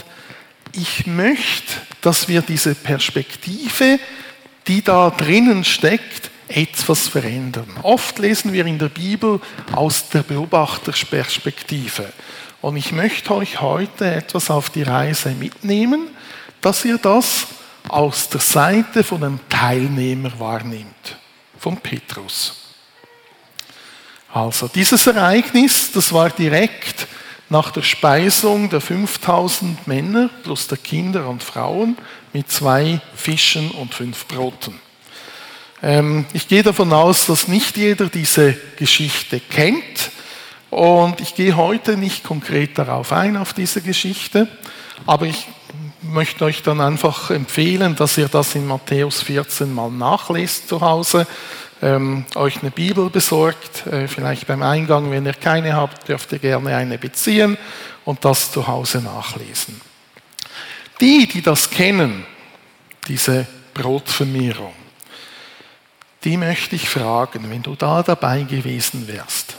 ich 0.72 1.06
möchte, 1.06 1.74
dass 2.02 2.28
wir 2.28 2.42
diese 2.42 2.74
Perspektive, 2.74 4.00
die 4.68 4.82
da 4.82 5.12
drinnen 5.12 5.64
steckt, 5.64 6.32
etwas 6.48 7.08
verändern. 7.08 7.68
Oft 7.84 8.18
lesen 8.18 8.54
wir 8.54 8.66
in 8.66 8.80
der 8.80 8.90
Bibel 8.90 9.40
aus 9.72 10.10
der 10.10 10.24
Beobachterperspektive. 10.24 12.12
Und 12.66 12.78
ich 12.78 12.94
möchte 12.94 13.36
euch 13.36 13.62
heute 13.62 14.12
etwas 14.12 14.50
auf 14.50 14.72
die 14.72 14.82
Reise 14.82 15.30
mitnehmen, 15.30 16.08
dass 16.62 16.84
ihr 16.84 16.98
das 16.98 17.46
aus 17.88 18.28
der 18.30 18.42
Seite 18.42 19.04
von 19.04 19.24
einem 19.24 19.40
Teilnehmer 19.50 20.32
wahrnimmt, 20.40 21.16
von 21.60 21.78
Petrus. 21.78 22.56
Also 24.34 24.68
dieses 24.68 25.06
Ereignis, 25.06 25.92
das 25.92 26.12
war 26.12 26.32
direkt 26.32 27.06
nach 27.50 27.70
der 27.70 27.84
Speisung 27.84 28.68
der 28.72 28.82
5000 28.82 29.86
Männer 29.86 30.32
plus 30.42 30.66
der 30.66 30.80
Kinder 30.80 31.30
und 31.30 31.44
Frauen 31.44 31.96
mit 32.34 32.50
zwei 32.50 33.00
Fischen 33.16 33.70
und 33.70 33.94
fünf 33.94 34.26
Broten. 34.26 34.82
Ähm, 35.84 36.26
ich 36.34 36.48
gehe 36.48 36.64
davon 36.64 36.92
aus, 36.94 37.28
dass 37.28 37.48
nicht 37.48 37.78
jeder 37.78 38.08
diese 38.08 38.54
Geschichte 38.76 39.40
kennt 39.40 40.15
und 40.76 41.22
ich 41.22 41.36
gehe 41.36 41.56
heute 41.56 41.96
nicht 41.96 42.26
konkret 42.26 42.78
darauf 42.78 43.14
ein, 43.14 43.38
auf 43.38 43.54
diese 43.54 43.82
Geschichte, 43.82 44.50
aber 45.06 45.26
ich 45.26 45.48
möchte 46.02 46.44
euch 46.44 46.64
dann 46.64 46.82
einfach 46.82 47.30
empfehlen, 47.30 47.96
dass 47.96 48.18
ihr 48.18 48.28
das 48.28 48.56
in 48.56 48.68
Matthäus 48.68 49.22
14 49.22 49.74
mal 49.74 49.90
nachlest 49.90 50.68
zu 50.68 50.82
Hause 50.82 51.28
ähm, 51.82 52.26
euch 52.36 52.62
eine 52.62 52.72
Bibel 52.72 53.10
besorgt, 53.10 53.88
äh, 53.88 54.10
vielleicht 54.10 54.48
beim 54.48 54.64
Eingang, 54.64 55.12
wenn 55.12 55.26
ihr 55.26 55.34
keine 55.34 55.78
habt, 55.78 56.10
dürft 56.10 56.34
ihr 56.34 56.40
gerne 56.40 56.76
eine 56.76 56.98
beziehen 56.98 57.58
und 58.04 58.26
das 58.26 58.52
zu 58.52 58.68
Hause 58.68 58.98
nachlesen. 58.98 59.80
Die, 61.00 61.26
die 61.26 61.42
das 61.42 61.70
kennen, 61.70 62.26
diese 63.08 63.48
Brotvermehrung, 63.74 64.74
die 66.26 66.36
möchte 66.36 66.76
ich 66.76 66.90
fragen, 66.90 67.50
wenn 67.50 67.64
du 67.64 67.76
da 67.76 68.04
dabei 68.04 68.42
gewesen 68.42 69.08
wärst, 69.08 69.56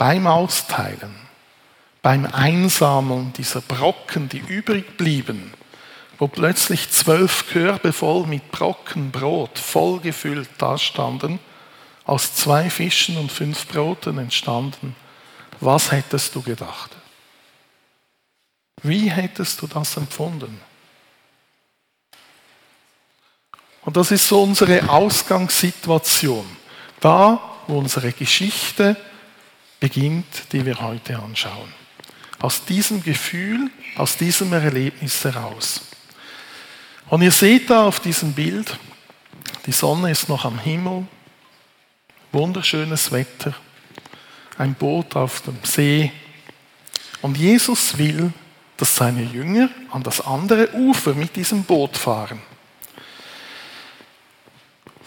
beim 0.00 0.26
Austeilen, 0.26 1.14
beim 2.00 2.24
Einsammeln 2.24 3.34
dieser 3.34 3.60
Brocken, 3.60 4.30
die 4.30 4.38
übrig 4.38 4.96
blieben, 4.96 5.52
wo 6.18 6.26
plötzlich 6.26 6.90
zwölf 6.90 7.50
Körbe 7.50 7.92
voll 7.92 8.26
mit 8.26 8.50
Brocken 8.50 9.10
Brot, 9.10 9.58
voll 9.58 10.00
gefüllt 10.00 10.48
dastanden, 10.56 11.38
aus 12.06 12.34
zwei 12.34 12.70
Fischen 12.70 13.18
und 13.18 13.30
fünf 13.30 13.66
Broten 13.66 14.16
entstanden. 14.16 14.96
Was 15.60 15.92
hättest 15.92 16.34
du 16.34 16.40
gedacht? 16.40 16.92
Wie 18.82 19.10
hättest 19.10 19.60
du 19.60 19.66
das 19.66 19.98
empfunden? 19.98 20.62
Und 23.82 23.98
das 23.98 24.10
ist 24.12 24.26
so 24.26 24.44
unsere 24.44 24.88
Ausgangssituation. 24.88 26.46
Da, 27.00 27.38
wo 27.66 27.78
unsere 27.78 28.12
Geschichte 28.12 28.96
beginnt, 29.80 30.52
die 30.52 30.64
wir 30.64 30.80
heute 30.80 31.18
anschauen. 31.18 31.72
Aus 32.38 32.64
diesem 32.64 33.02
Gefühl, 33.02 33.70
aus 33.96 34.16
diesem 34.16 34.52
Erlebnis 34.52 35.24
heraus. 35.24 35.80
Und 37.08 37.22
ihr 37.22 37.32
seht 37.32 37.70
da 37.70 37.86
auf 37.86 37.98
diesem 38.00 38.32
Bild, 38.32 38.78
die 39.66 39.72
Sonne 39.72 40.10
ist 40.10 40.28
noch 40.28 40.44
am 40.44 40.58
Himmel, 40.58 41.06
wunderschönes 42.32 43.10
Wetter, 43.10 43.54
ein 44.56 44.74
Boot 44.74 45.16
auf 45.16 45.40
dem 45.42 45.58
See. 45.64 46.12
Und 47.20 47.36
Jesus 47.36 47.98
will, 47.98 48.32
dass 48.76 48.96
seine 48.96 49.22
Jünger 49.22 49.68
an 49.90 50.02
das 50.02 50.20
andere 50.20 50.72
Ufer 50.74 51.14
mit 51.14 51.36
diesem 51.36 51.64
Boot 51.64 51.96
fahren. 51.96 52.40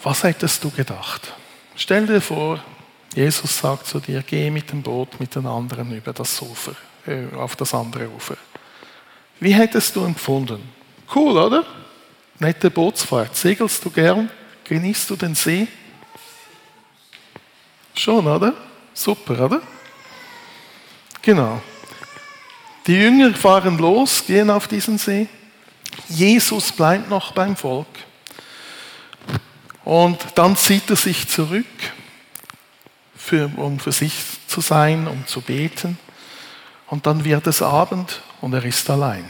Was 0.02 0.22
hättest 0.22 0.62
du 0.62 0.70
gedacht? 0.70 1.32
Stell 1.74 2.06
dir 2.06 2.20
vor, 2.20 2.62
Jesus 3.14 3.58
sagt 3.58 3.86
zu 3.86 4.00
dir, 4.00 4.22
geh 4.22 4.50
mit 4.50 4.72
dem 4.72 4.82
Boot 4.82 5.20
mit 5.20 5.34
den 5.34 5.46
anderen 5.46 5.94
über 5.94 6.12
das 6.12 6.40
Ufer, 6.42 6.74
äh, 7.06 7.34
auf 7.36 7.54
das 7.56 7.72
andere 7.72 8.08
Ufer. 8.08 8.36
Wie 9.40 9.54
hättest 9.54 9.94
du 9.94 10.04
empfunden? 10.04 10.60
Cool, 11.14 11.36
oder? 11.36 11.64
Nette 12.38 12.70
Bootsfahrt. 12.70 13.36
Segelst 13.36 13.84
du 13.84 13.90
gern? 13.90 14.30
Genießt 14.64 15.10
du 15.10 15.16
den 15.16 15.34
See? 15.34 15.68
Schon, 17.94 18.26
oder? 18.26 18.54
Super, 18.92 19.44
oder? 19.44 19.62
Genau. 21.22 21.62
Die 22.86 22.94
Jünger 22.94 23.32
fahren 23.34 23.78
los, 23.78 24.24
gehen 24.26 24.50
auf 24.50 24.66
diesen 24.66 24.98
See. 24.98 25.28
Jesus 26.08 26.72
bleibt 26.72 27.08
noch 27.08 27.32
beim 27.32 27.56
Volk. 27.56 27.86
Und 29.84 30.18
dann 30.34 30.56
zieht 30.56 30.90
er 30.90 30.96
sich 30.96 31.28
zurück, 31.28 31.66
für, 33.24 33.50
um 33.56 33.78
für 33.78 33.92
sich 33.92 34.14
zu 34.46 34.60
sein, 34.60 35.08
um 35.08 35.26
zu 35.26 35.40
beten. 35.40 35.98
Und 36.88 37.06
dann 37.06 37.24
wird 37.24 37.46
es 37.46 37.62
Abend 37.62 38.20
und 38.42 38.52
er 38.52 38.64
ist 38.64 38.88
allein. 38.90 39.24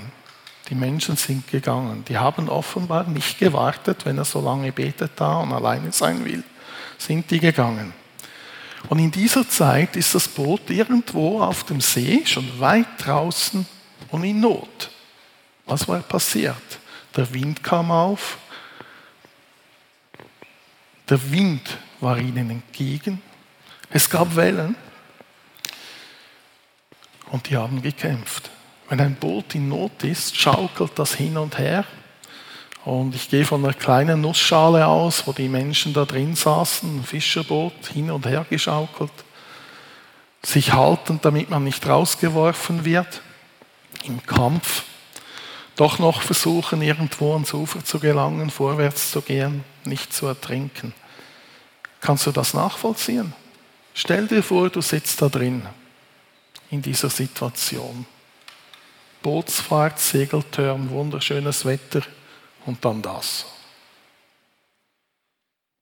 Die 0.68 0.74
Menschen 0.74 1.16
sind 1.16 1.46
gegangen. 1.46 2.04
Die 2.08 2.18
haben 2.18 2.48
offenbar 2.48 3.04
nicht 3.04 3.38
gewartet, 3.38 4.04
wenn 4.04 4.18
er 4.18 4.24
so 4.24 4.40
lange 4.40 4.72
betet 4.72 5.12
da 5.16 5.36
und 5.38 5.52
alleine 5.52 5.92
sein 5.92 6.24
will. 6.24 6.42
Sind 6.98 7.30
die 7.30 7.38
gegangen. 7.38 7.92
Und 8.88 8.98
in 8.98 9.10
dieser 9.10 9.48
Zeit 9.48 9.94
ist 9.96 10.14
das 10.14 10.26
Boot 10.26 10.68
irgendwo 10.70 11.40
auf 11.40 11.64
dem 11.64 11.80
See, 11.80 12.22
schon 12.26 12.58
weit 12.58 12.86
draußen 12.98 13.66
und 14.10 14.24
in 14.24 14.40
Not. 14.40 14.90
Was 15.66 15.86
war 15.86 16.00
passiert? 16.00 16.56
Der 17.16 17.32
Wind 17.32 17.62
kam 17.62 17.90
auf. 17.90 18.38
Der 21.08 21.30
Wind 21.30 21.78
war 22.00 22.18
ihnen 22.18 22.50
entgegen. 22.50 23.22
Es 23.94 24.10
gab 24.10 24.34
Wellen. 24.34 24.74
Und 27.30 27.48
die 27.48 27.56
haben 27.56 27.80
gekämpft. 27.80 28.50
Wenn 28.88 29.00
ein 29.00 29.14
Boot 29.14 29.54
in 29.54 29.68
Not 29.68 30.02
ist, 30.02 30.36
schaukelt 30.36 30.98
das 30.98 31.14
hin 31.14 31.36
und 31.36 31.58
her. 31.58 31.84
Und 32.84 33.14
ich 33.14 33.30
gehe 33.30 33.44
von 33.44 33.64
einer 33.64 33.72
kleinen 33.72 34.20
Nussschale 34.20 34.84
aus, 34.88 35.28
wo 35.28 35.32
die 35.32 35.48
Menschen 35.48 35.94
da 35.94 36.04
drin 36.06 36.34
saßen, 36.34 36.98
ein 36.98 37.04
Fischerboot 37.04 37.86
hin 37.92 38.10
und 38.10 38.26
her 38.26 38.44
geschaukelt, 38.50 39.12
sich 40.42 40.72
haltend, 40.72 41.24
damit 41.24 41.48
man 41.48 41.62
nicht 41.62 41.86
rausgeworfen 41.86 42.84
wird, 42.84 43.22
im 44.02 44.26
Kampf, 44.26 44.82
doch 45.76 46.00
noch 46.00 46.20
versuchen, 46.20 46.82
irgendwo 46.82 47.34
ans 47.34 47.54
Ufer 47.54 47.84
zu 47.84 48.00
gelangen, 48.00 48.50
vorwärts 48.50 49.12
zu 49.12 49.22
gehen, 49.22 49.62
nicht 49.84 50.12
zu 50.12 50.26
ertrinken. 50.26 50.92
Kannst 52.00 52.26
du 52.26 52.32
das 52.32 52.54
nachvollziehen? 52.54 53.32
Stell 53.94 54.26
dir 54.26 54.42
vor, 54.42 54.68
du 54.70 54.80
sitzt 54.80 55.22
da 55.22 55.28
drin, 55.28 55.66
in 56.70 56.82
dieser 56.82 57.08
Situation. 57.08 58.04
Bootsfahrt, 59.22 60.00
Segeltörn, 60.00 60.90
wunderschönes 60.90 61.64
Wetter 61.64 62.02
und 62.66 62.84
dann 62.84 63.00
das. 63.00 63.46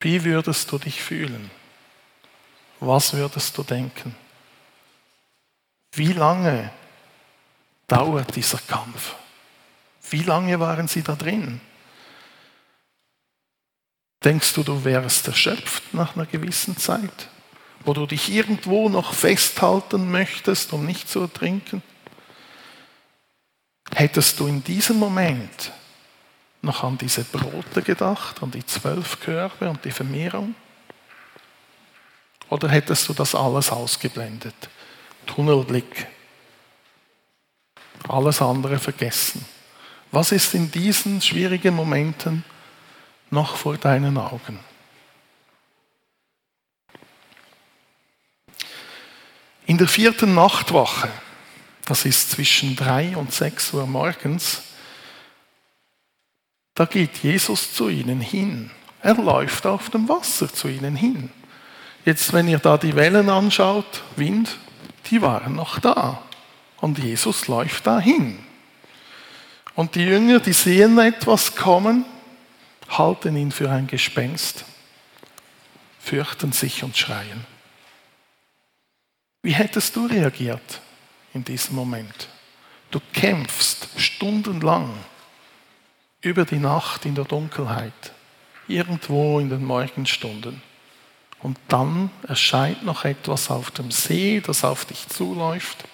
Wie 0.00 0.22
würdest 0.22 0.70
du 0.70 0.78
dich 0.78 1.02
fühlen? 1.02 1.50
Was 2.80 3.14
würdest 3.14 3.56
du 3.56 3.62
denken? 3.62 4.14
Wie 5.94 6.12
lange 6.12 6.70
dauert 7.86 8.36
dieser 8.36 8.58
Kampf? 8.58 9.14
Wie 10.10 10.22
lange 10.22 10.60
waren 10.60 10.86
sie 10.86 11.02
da 11.02 11.14
drin? 11.14 11.60
Denkst 14.22 14.52
du, 14.54 14.62
du 14.62 14.84
wärst 14.84 15.28
erschöpft 15.28 15.94
nach 15.94 16.14
einer 16.14 16.26
gewissen 16.26 16.76
Zeit? 16.76 17.28
Wo 17.84 17.92
du 17.92 18.06
dich 18.06 18.32
irgendwo 18.32 18.88
noch 18.88 19.14
festhalten 19.14 20.10
möchtest, 20.10 20.72
um 20.72 20.86
nicht 20.86 21.08
zu 21.08 21.20
ertrinken? 21.20 21.82
Hättest 23.94 24.40
du 24.40 24.46
in 24.46 24.62
diesem 24.64 24.98
Moment 24.98 25.72
noch 26.62 26.84
an 26.84 26.96
diese 26.96 27.24
Brote 27.24 27.82
gedacht, 27.82 28.42
an 28.42 28.50
die 28.50 28.64
zwölf 28.64 29.20
Körbe 29.20 29.68
und 29.68 29.84
die 29.84 29.90
Vermehrung? 29.90 30.54
Oder 32.48 32.68
hättest 32.68 33.08
du 33.08 33.14
das 33.14 33.34
alles 33.34 33.70
ausgeblendet? 33.70 34.54
Tunnelblick. 35.26 36.06
Alles 38.08 38.42
andere 38.42 38.78
vergessen. 38.78 39.44
Was 40.10 40.32
ist 40.32 40.54
in 40.54 40.70
diesen 40.70 41.20
schwierigen 41.20 41.74
Momenten 41.74 42.44
noch 43.32 43.56
vor 43.56 43.76
deinen 43.78 44.18
Augen. 44.18 44.60
In 49.72 49.78
der 49.78 49.88
vierten 49.88 50.34
Nachtwache, 50.34 51.08
das 51.86 52.04
ist 52.04 52.32
zwischen 52.32 52.76
drei 52.76 53.16
und 53.16 53.32
sechs 53.32 53.72
Uhr 53.72 53.86
morgens, 53.86 54.64
da 56.74 56.84
geht 56.84 57.16
Jesus 57.22 57.72
zu 57.72 57.88
ihnen 57.88 58.20
hin. 58.20 58.70
Er 59.00 59.14
läuft 59.14 59.64
auf 59.64 59.88
dem 59.88 60.10
Wasser 60.10 60.52
zu 60.52 60.68
ihnen 60.68 60.94
hin. 60.94 61.30
Jetzt, 62.04 62.34
wenn 62.34 62.48
ihr 62.48 62.58
da 62.58 62.76
die 62.76 62.94
Wellen 62.96 63.30
anschaut, 63.30 64.02
Wind, 64.16 64.58
die 65.10 65.22
waren 65.22 65.54
noch 65.54 65.78
da. 65.78 66.20
Und 66.82 66.98
Jesus 66.98 67.48
läuft 67.48 67.86
dahin. 67.86 68.40
Und 69.74 69.94
die 69.94 70.04
Jünger, 70.04 70.40
die 70.40 70.52
sehen 70.52 70.98
etwas 70.98 71.56
kommen 71.56 72.04
halten 72.90 73.38
ihn 73.38 73.50
für 73.50 73.70
ein 73.70 73.86
Gespenst, 73.86 74.66
fürchten 75.98 76.52
sich 76.52 76.84
und 76.84 76.94
schreien. 76.94 77.50
Wie 79.42 79.52
hättest 79.52 79.96
du 79.96 80.06
reagiert 80.06 80.80
in 81.34 81.44
diesem 81.44 81.74
Moment? 81.76 82.28
Du 82.90 83.00
kämpfst 83.12 83.88
stundenlang 83.96 84.92
über 86.20 86.44
die 86.44 86.58
Nacht 86.58 87.04
in 87.04 87.14
der 87.14 87.24
Dunkelheit, 87.24 88.12
irgendwo 88.68 89.40
in 89.40 89.50
den 89.50 89.64
Morgenstunden. 89.64 90.62
Und 91.40 91.58
dann 91.68 92.10
erscheint 92.28 92.84
noch 92.84 93.04
etwas 93.04 93.50
auf 93.50 93.72
dem 93.72 93.90
See, 93.90 94.40
das 94.40 94.62
auf 94.62 94.84
dich 94.84 95.08
zuläuft. 95.08 95.84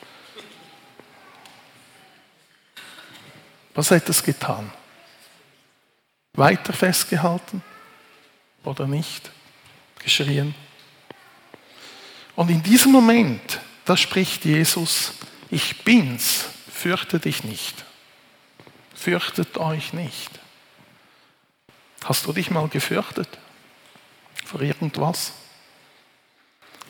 Was 3.75 3.91
hättest 3.91 4.23
du 4.23 4.33
getan? 4.33 4.71
weiter 6.39 6.73
festgehalten 6.73 7.63
oder 8.65 8.87
nicht? 8.87 9.31
Geschrien. 9.99 10.55
Und 12.39 12.51
in 12.51 12.63
diesem 12.63 12.93
Moment, 12.93 13.59
da 13.85 13.97
spricht 13.97 14.45
Jesus, 14.45 15.15
ich 15.51 15.83
bin's, 15.83 16.45
fürchte 16.73 17.19
dich 17.19 17.43
nicht. 17.43 17.85
Fürchtet 18.95 19.59
euch 19.59 19.93
nicht. 19.93 20.31
Hast 22.05 22.27
du 22.27 22.33
dich 22.33 22.53
mal 22.53 22.69
gefürchtet 22.69 23.29
vor 24.45 24.61
irgendwas? 24.61 25.33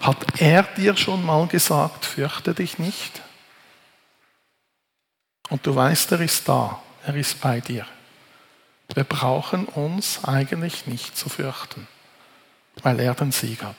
Hat 0.01 0.19
er 0.39 0.65
dir 0.65 0.95
schon 0.99 1.25
mal 1.25 1.47
gesagt, 1.47 2.05
fürchte 2.05 2.53
dich 2.53 2.79
nicht? 2.79 3.23
Und 5.49 5.67
du 5.67 5.75
weißt, 5.75 6.13
er 6.13 6.21
ist 6.21 6.47
da, 6.47 6.83
er 7.07 7.15
ist 7.15 7.41
bei 7.41 7.63
dir. 7.63 7.87
Wir 8.93 9.05
brauchen 9.05 9.65
uns 9.65 10.23
eigentlich 10.25 10.87
nicht 10.87 11.17
zu 11.17 11.31
fürchten, 11.31 11.89
weil 12.83 13.01
er 13.01 13.15
den 13.15 13.33
Sieg 13.33 13.63
hat. 13.63 13.77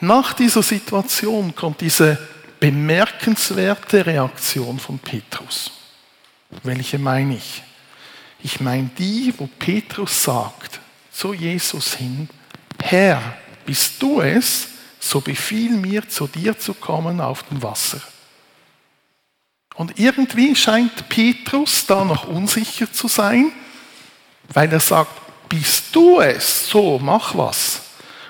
Nach 0.00 0.32
dieser 0.32 0.62
Situation 0.62 1.54
kommt 1.54 1.80
diese 1.80 2.18
bemerkenswerte 2.60 4.06
Reaktion 4.06 4.78
von 4.78 4.98
Petrus. 4.98 5.72
Welche 6.62 6.98
meine 6.98 7.36
ich? 7.36 7.62
Ich 8.42 8.60
meine 8.60 8.90
die, 8.96 9.34
wo 9.36 9.48
Petrus 9.58 10.22
sagt 10.22 10.80
zu 11.10 11.34
Jesus 11.34 11.94
hin, 11.94 12.28
Herr, 12.80 13.20
bist 13.66 14.00
du 14.00 14.20
es, 14.20 14.68
so 15.00 15.20
befiehl 15.20 15.72
mir, 15.72 16.08
zu 16.08 16.28
dir 16.28 16.58
zu 16.58 16.74
kommen 16.74 17.20
auf 17.20 17.42
dem 17.44 17.62
Wasser. 17.62 18.00
Und 19.74 19.98
irgendwie 19.98 20.54
scheint 20.54 21.08
Petrus 21.08 21.86
da 21.86 22.04
noch 22.04 22.26
unsicher 22.26 22.92
zu 22.92 23.08
sein, 23.08 23.52
weil 24.52 24.72
er 24.72 24.80
sagt, 24.80 25.12
bist 25.48 25.94
du 25.94 26.20
es? 26.20 26.68
So, 26.68 26.98
mach 26.98 27.36
was. 27.36 27.82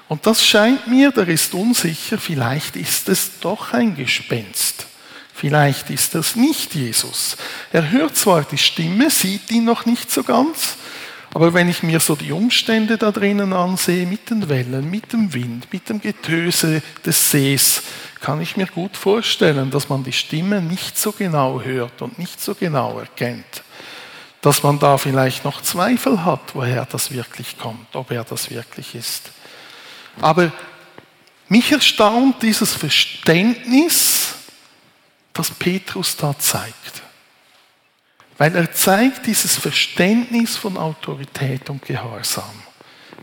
Und 0.09 0.27
das 0.27 0.45
scheint 0.45 0.87
mir, 0.87 1.13
der 1.13 1.29
ist 1.29 1.55
unsicher, 1.55 2.19
vielleicht 2.19 2.77
ist 2.77 3.09
es 3.09 3.41
doch 3.41 3.75
ein 3.75 3.95
Gespenst. 3.95 4.87
Vielleicht 5.35 5.91
ist 5.91 6.15
es 6.15 6.35
nicht 6.35 6.75
Jesus. 6.75 7.37
Er 7.73 7.91
hört 7.91 8.17
zwar 8.17 8.43
die 8.43 8.59
Stimme, 8.59 9.11
sieht 9.11 9.51
ihn 9.51 9.65
noch 9.65 9.87
nicht 9.87 10.11
so 10.11 10.25
ganz, 10.25 10.77
aber 11.35 11.53
wenn 11.53 11.69
ich 11.69 11.83
mir 11.83 12.01
so 12.01 12.17
die 12.17 12.33
Umstände 12.33 12.97
da 12.97 13.13
drinnen 13.13 13.53
ansehe, 13.53 14.07
mit 14.07 14.31
den 14.31 14.49
Wellen, 14.49 14.91
mit 14.91 15.13
dem 15.13 15.33
Wind, 15.35 15.73
mit 15.73 15.89
dem 15.89 16.01
Getöse 16.01 16.83
des 17.05 17.31
Sees, 17.31 17.83
kann 18.21 18.41
ich 18.41 18.57
mir 18.57 18.67
gut 18.67 18.97
vorstellen, 18.97 19.71
dass 19.71 19.89
man 19.89 20.03
die 20.03 20.13
Stimme 20.13 20.63
nicht 20.63 20.99
so 20.99 21.13
genau 21.13 21.61
hört 21.61 22.03
und 22.03 22.19
nicht 22.19 22.41
so 22.41 22.55
genau 22.55 22.99
erkennt. 22.99 23.63
Dass 24.41 24.63
man 24.63 24.79
da 24.79 24.99
vielleicht 24.99 25.45
noch 25.45 25.63
Zweifel 25.63 26.25
hat, 26.25 26.55
woher 26.55 26.87
das 26.87 27.13
wirklich 27.13 27.59
kommt, 27.59 27.95
ob 27.95 28.11
er 28.11 28.25
das 28.25 28.51
wirklich 28.51 28.95
ist. 28.95 29.31
Aber 30.21 30.53
mich 31.49 31.73
erstaunt 31.73 32.43
dieses 32.43 32.75
Verständnis, 32.75 34.35
das 35.33 35.51
Petrus 35.51 36.17
da 36.17 36.37
zeigt. 36.39 37.03
Weil 38.37 38.55
er 38.55 38.73
zeigt 38.73 39.27
dieses 39.27 39.57
Verständnis 39.57 40.57
von 40.57 40.77
Autorität 40.77 41.71
und 41.71 41.85
Gehorsam. 41.85 42.63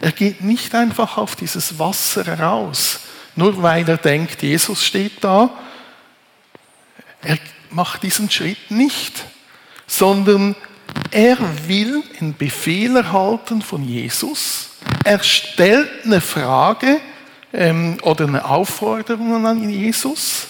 Er 0.02 0.12
geht 0.12 0.42
nicht 0.42 0.76
einfach 0.76 1.18
auf 1.18 1.36
dieses 1.36 1.80
Wasser 1.80 2.40
raus, 2.40 3.00
nur 3.36 3.62
weil 3.62 3.88
er 3.88 3.98
denkt, 3.98 4.42
Jesus 4.42 4.86
steht 4.86 5.24
da. 5.24 5.50
Er 7.22 7.38
macht 7.70 8.04
diesen 8.04 8.30
Schritt 8.30 8.72
nicht, 8.72 9.24
sondern 9.88 10.56
er 11.12 11.38
will 11.68 12.04
einen 12.20 12.36
Befehl 12.36 12.96
erhalten 12.96 13.62
von 13.62 13.84
Jesus. 13.84 14.75
Er 15.06 15.22
stellt 15.22 16.04
eine 16.04 16.20
Frage 16.20 17.00
ähm, 17.54 18.00
oder 18.02 18.28
eine 18.28 18.44
Aufforderung 18.44 19.46
an 19.46 19.70
Jesus 19.70 20.48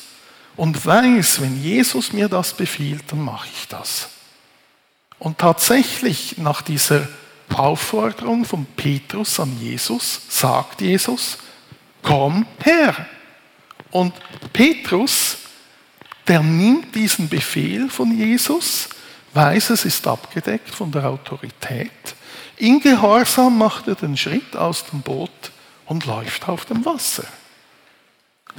und 0.55 0.85
weiß, 0.85 1.41
wenn 1.41 1.61
Jesus 1.61 2.13
mir 2.13 2.29
das 2.29 2.53
befiehlt, 2.53 3.03
dann 3.11 3.19
mache 3.19 3.49
ich 3.53 3.67
das. 3.67 4.07
Und 5.19 5.39
tatsächlich 5.39 6.37
nach 6.37 6.61
dieser 6.61 7.05
Aufforderung 7.53 8.45
von 8.45 8.65
Petrus 8.65 9.41
an 9.41 9.59
Jesus 9.59 10.21
sagt 10.29 10.79
Jesus, 10.79 11.37
komm 12.01 12.45
her. 12.63 12.95
Und 13.91 14.13
Petrus, 14.53 15.35
der 16.29 16.41
nimmt 16.41 16.95
diesen 16.95 17.27
Befehl 17.27 17.89
von 17.89 18.17
Jesus, 18.17 18.87
weiß, 19.33 19.71
es 19.71 19.83
ist 19.83 20.07
abgedeckt 20.07 20.69
von 20.69 20.89
der 20.93 21.07
Autorität. 21.09 22.14
In 22.57 22.79
Gehorsam 22.79 23.57
macht 23.57 23.87
er 23.87 23.95
den 23.95 24.15
Schritt 24.15 24.55
aus 24.55 24.85
dem 24.85 25.01
Boot 25.01 25.51
und 25.85 26.05
läuft 26.05 26.47
auf 26.47 26.65
dem 26.65 26.85
Wasser. 26.85 27.25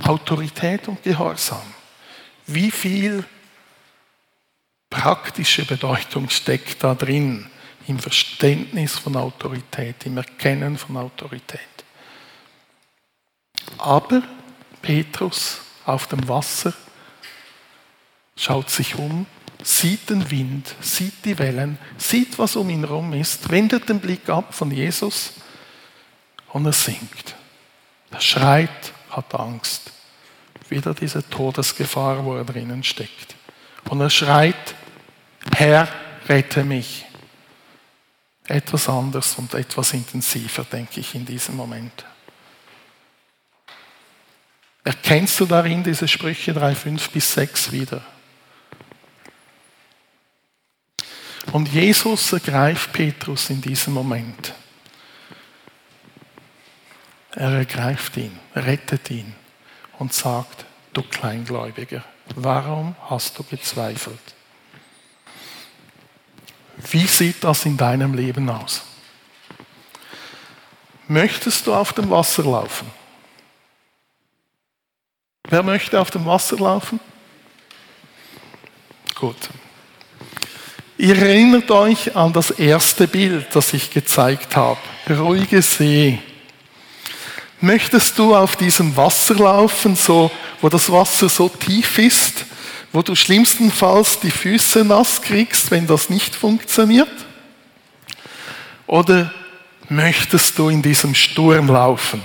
Autorität 0.03 0.89
und 0.89 1.03
Gehorsam. 1.03 1.63
Wie 2.47 2.71
viel 2.71 3.25
praktische 4.91 5.65
Bedeutung 5.65 6.29
steckt 6.29 6.85
da 6.85 6.95
drin 6.95 7.51
im 7.87 7.99
Verständnis 7.99 8.99
von 8.99 9.17
Autorität, 9.17 10.05
im 10.07 10.17
Erkennen 10.17 10.77
von 10.77 10.97
Autorität. 10.97 11.61
Aber 13.79 14.23
Petrus 14.83 15.61
auf 15.85 16.07
dem 16.07 16.29
Wasser 16.29 16.73
schaut 18.37 18.71
sich 18.71 18.95
um, 18.97 19.27
sieht 19.63 20.11
den 20.11 20.31
Wind, 20.31 20.75
sieht 20.81 21.25
die 21.25 21.39
Wellen, 21.39 21.79
sieht, 21.97 22.39
was 22.39 22.57
um 22.57 22.69
ihn 22.71 22.81
herum 22.81 23.13
ist, 23.13 23.51
wendet 23.51 23.89
den 23.89 24.01
Blick 24.01 24.29
ab 24.29 24.55
von 24.55 24.71
Jesus 24.71 25.33
und 26.53 26.67
er 26.67 26.73
sinkt. 26.73 27.35
Er 28.11 28.21
schreit, 28.21 28.93
hat 29.11 29.35
Angst. 29.35 29.93
Wieder 30.69 30.95
diese 30.95 31.29
Todesgefahr, 31.29 32.25
wo 32.25 32.37
er 32.37 32.45
drinnen 32.45 32.83
steckt. 32.83 33.35
Und 33.89 34.01
er 34.01 34.11
schreit, 34.11 34.75
Herr, 35.55 35.89
rette 36.29 36.65
mich. 36.65 37.05
Etwas 38.49 38.89
anders 38.89 39.35
und 39.39 39.55
etwas 39.55 39.93
intensiver, 39.93 40.65
denke 40.65 41.01
ich, 41.01 41.15
in 41.15 41.25
diesem 41.25 41.57
Moment. 41.57 42.05
Erkennst 44.85 45.41
du 45.41 45.47
darin 45.47 45.83
diese 45.83 46.07
Sprüche 46.07 46.55
3, 46.55 46.75
5 46.75 47.11
bis 47.11 47.35
6 47.35 47.73
wieder? 47.73 48.03
Und 51.53 51.69
Jesus 51.73 52.33
ergreift 52.33 52.93
Petrus 52.93 53.51
in 53.51 53.61
diesem 53.61 53.95
Moment. 53.95 54.53
Er 57.33 57.53
ergreift 57.53 58.17
ihn, 58.17 58.39
rettet 58.55 59.11
ihn 59.11 59.35
und 59.99 60.13
sagt, 60.13 60.65
du 60.93 61.03
Kleingläubiger, 61.03 62.03
warum 62.35 62.97
hast 63.09 63.39
du 63.39 63.43
gezweifelt? 63.43 64.35
Wie 66.91 67.07
sieht 67.07 67.43
das 67.45 67.65
in 67.65 67.77
deinem 67.77 68.15
Leben 68.15 68.49
aus? 68.51 68.83
Möchtest 71.09 71.67
du 71.67 71.75
auf 71.75 71.93
dem 71.93 72.11
Wasser 72.11 72.43
laufen? 72.43 72.91
Wer 75.49 75.63
möchte 75.63 76.01
auf 76.01 76.11
dem 76.11 76.27
Wasser 76.27 76.57
laufen? 76.57 77.01
Gut. 79.15 79.49
Ihr 80.99 81.19
erinnert 81.19 81.71
euch 81.71 82.17
an 82.17 82.33
das 82.33 82.51
erste 82.51 83.07
Bild, 83.07 83.49
das 83.55 83.75
ich 83.75 83.91
gezeigt 83.91 84.57
habe. 84.57 84.81
Ruhige 85.11 85.61
See. 85.61 86.19
Möchtest 87.61 88.19
du 88.19 88.35
auf 88.35 88.57
diesem 88.57 88.97
Wasser 88.97 89.35
laufen, 89.35 89.95
so, 89.95 90.31
wo 90.63 90.71
das 90.71 90.91
Wasser 90.91 91.29
so 91.29 91.49
tief 91.51 91.99
ist, 91.99 92.47
wo 92.93 93.03
du 93.03 93.15
schlimmstenfalls 93.15 94.21
die 94.21 94.31
Füße 94.31 94.85
nass 94.85 95.21
kriegst, 95.21 95.71
wenn 95.71 95.87
das 95.87 96.09
nicht 96.09 96.35
funktioniert? 96.35 97.11
Oder 98.87 99.35
möchtest 99.91 100.59
du 100.59 100.71
in 100.71 100.81
diesem 100.81 101.15
Sturm 101.15 101.69
laufen? 101.69 102.23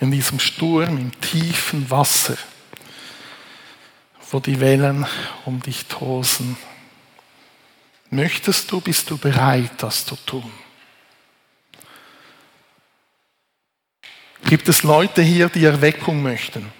In 0.00 0.12
diesem 0.12 0.38
Sturm 0.38 0.96
im 0.96 1.20
tiefen 1.20 1.90
Wasser, 1.90 2.36
wo 4.30 4.38
die 4.40 4.60
Wellen 4.60 5.06
um 5.44 5.60
dich 5.60 5.86
tosen. 5.86 6.56
Möchtest 8.10 8.70
du, 8.70 8.80
bist 8.80 9.10
du 9.10 9.18
bereit, 9.18 9.72
das 9.78 10.04
zu 10.06 10.16
tun? 10.16 10.50
Gibt 14.44 14.68
es 14.68 14.82
Leute 14.82 15.22
hier, 15.22 15.48
die 15.48 15.64
Erweckung 15.64 16.22
möchten? 16.22 16.72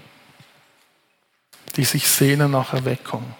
Die 1.77 1.85
sich 1.85 2.09
sehnen 2.09 2.51
nach 2.51 2.73
Erweckung? 2.73 3.35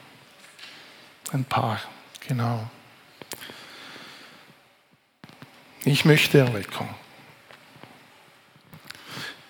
Ein 1.33 1.45
paar, 1.45 1.81
genau. 2.27 2.69
Ich 5.85 6.05
möchte 6.05 6.39
Erweckung. 6.39 6.89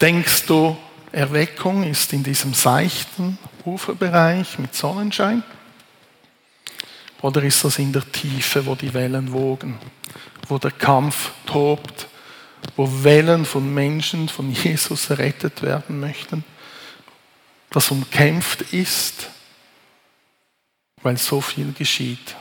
Denkst 0.00 0.46
du, 0.46 0.78
Erweckung 1.12 1.82
ist 1.82 2.12
in 2.12 2.22
diesem 2.22 2.54
seichten 2.54 3.38
Uferbereich 3.70 4.58
mit 4.58 4.74
Sonnenschein? 4.74 5.42
Oder 7.22 7.42
ist 7.42 7.64
das 7.64 7.78
in 7.78 7.92
der 7.92 8.10
Tiefe, 8.10 8.64
wo 8.66 8.74
die 8.74 8.94
Wellen 8.94 9.32
wogen, 9.32 9.78
wo 10.48 10.58
der 10.58 10.70
Kampf 10.70 11.32
tobt, 11.46 12.08
wo 12.76 12.88
Wellen 13.04 13.44
von 13.44 13.72
Menschen 13.72 14.28
von 14.28 14.50
Jesus 14.50 15.10
errettet 15.10 15.62
werden 15.62 16.00
möchten, 16.00 16.44
das 17.70 17.90
umkämpft 17.90 18.62
ist, 18.72 19.28
weil 21.02 21.16
so 21.16 21.40
viel 21.40 21.72
geschieht, 21.72 22.34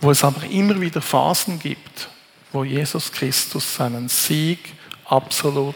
wo 0.00 0.10
es 0.10 0.24
aber 0.24 0.44
immer 0.44 0.80
wieder 0.80 1.00
Phasen 1.00 1.58
gibt, 1.58 2.08
wo 2.52 2.64
Jesus 2.64 3.12
Christus 3.12 3.76
seinen 3.76 4.08
Sieg 4.08 4.58
absolut 5.04 5.74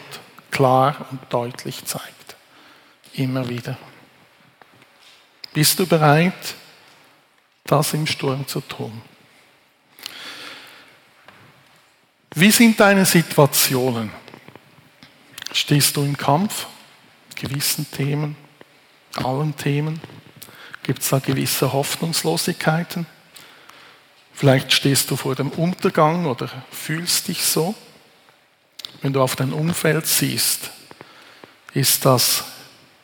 klar 0.51 1.07
und 1.11 1.21
deutlich 1.29 1.85
zeigt. 1.85 2.35
Immer 3.13 3.47
wieder. 3.49 3.77
Bist 5.53 5.79
du 5.79 5.85
bereit, 5.85 6.55
das 7.65 7.93
im 7.93 8.05
Sturm 8.07 8.47
zu 8.47 8.61
tun? 8.61 9.01
Wie 12.35 12.51
sind 12.51 12.79
deine 12.79 13.05
Situationen? 13.05 14.11
Stehst 15.51 15.97
du 15.97 16.03
im 16.03 16.15
Kampf? 16.15 16.67
Gewissen 17.35 17.89
Themen? 17.91 18.35
Allen 19.15 19.55
Themen? 19.57 19.99
Gibt 20.83 21.01
es 21.01 21.09
da 21.09 21.19
gewisse 21.19 21.73
Hoffnungslosigkeiten? 21.73 23.07
Vielleicht 24.33 24.71
stehst 24.71 25.09
du 25.09 25.15
vor 25.15 25.33
dem 25.33 25.49
Untergang 25.49 26.27
oder 26.27 26.47
fühlst 26.71 27.27
dich 27.27 27.43
so. 27.43 27.73
Wenn 29.01 29.13
du 29.13 29.21
auf 29.21 29.35
dein 29.35 29.51
Umfeld 29.51 30.05
siehst, 30.05 30.69
ist 31.73 32.05
das 32.05 32.43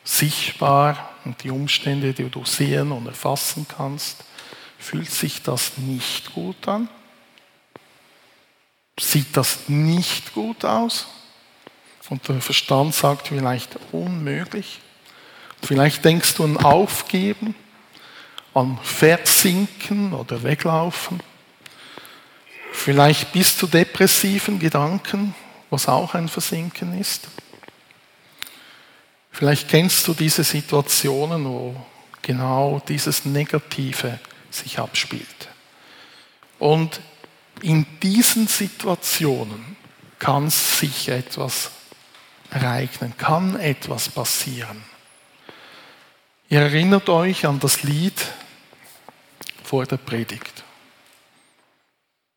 sichtbar 0.04 1.13
und 1.24 1.42
die 1.42 1.50
Umstände, 1.50 2.12
die 2.12 2.28
du 2.28 2.44
sehen 2.44 2.92
und 2.92 3.06
erfassen 3.06 3.66
kannst, 3.68 4.24
fühlt 4.78 5.10
sich 5.10 5.42
das 5.42 5.78
nicht 5.78 6.34
gut 6.34 6.68
an? 6.68 6.88
Sieht 8.98 9.36
das 9.36 9.68
nicht 9.68 10.34
gut 10.34 10.64
aus? 10.64 11.06
Und 12.10 12.28
der 12.28 12.40
Verstand 12.40 12.94
sagt 12.94 13.28
vielleicht 13.28 13.76
unmöglich. 13.92 14.80
Vielleicht 15.62 16.04
denkst 16.04 16.34
du 16.34 16.44
an 16.44 16.58
Aufgeben 16.58 17.54
an 18.54 18.78
Versinken 18.82 20.12
oder 20.12 20.42
Weglaufen. 20.42 21.20
Vielleicht 22.72 23.32
bist 23.32 23.60
du 23.60 23.66
depressiven 23.66 24.58
Gedanken, 24.58 25.34
was 25.70 25.88
auch 25.88 26.14
ein 26.14 26.28
Versinken 26.28 26.98
ist. 26.98 27.28
Vielleicht 29.34 29.68
kennst 29.68 30.06
du 30.06 30.14
diese 30.14 30.44
Situationen, 30.44 31.44
wo 31.44 31.74
genau 32.22 32.80
dieses 32.86 33.24
Negative 33.24 34.20
sich 34.48 34.78
abspielt. 34.78 35.48
Und 36.60 37.00
in 37.60 37.84
diesen 38.00 38.46
Situationen 38.46 39.76
kann 40.20 40.50
sich 40.50 41.08
etwas 41.08 41.72
ereignen, 42.50 43.16
kann 43.18 43.58
etwas 43.58 44.08
passieren. 44.08 44.84
Ihr 46.48 46.60
erinnert 46.60 47.08
euch 47.08 47.44
an 47.44 47.58
das 47.58 47.82
Lied 47.82 48.14
vor 49.64 49.84
der 49.84 49.96
Predigt. 49.96 50.62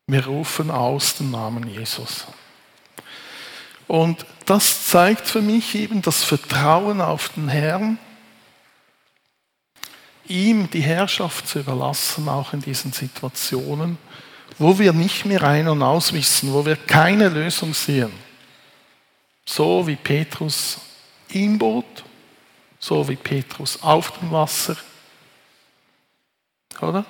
Wir 0.07 0.25
rufen 0.25 0.71
aus 0.71 1.13
den 1.17 1.29
Namen 1.29 1.67
Jesus. 1.67 2.25
Und 3.87 4.25
das 4.47 4.87
zeigt 4.87 5.27
für 5.27 5.41
mich 5.41 5.75
eben 5.75 6.01
das 6.01 6.23
Vertrauen 6.23 7.01
auf 7.01 7.29
den 7.29 7.49
Herrn, 7.49 7.99
ihm 10.25 10.69
die 10.69 10.81
Herrschaft 10.81 11.47
zu 11.47 11.59
überlassen, 11.59 12.29
auch 12.29 12.53
in 12.53 12.61
diesen 12.61 12.93
Situationen, 12.93 13.97
wo 14.57 14.79
wir 14.79 14.93
nicht 14.93 15.25
mehr 15.25 15.43
ein 15.43 15.67
und 15.67 15.83
aus 15.83 16.13
wissen, 16.13 16.53
wo 16.53 16.65
wir 16.65 16.77
keine 16.77 17.27
Lösung 17.27 17.73
sehen. 17.73 18.11
So 19.45 19.85
wie 19.85 19.97
Petrus 19.97 20.79
im 21.29 21.57
Boot, 21.57 22.05
so 22.79 23.07
wie 23.07 23.17
Petrus 23.17 23.81
auf 23.81 24.17
dem 24.17 24.31
Wasser. 24.31 24.77
Oder? 26.81 27.05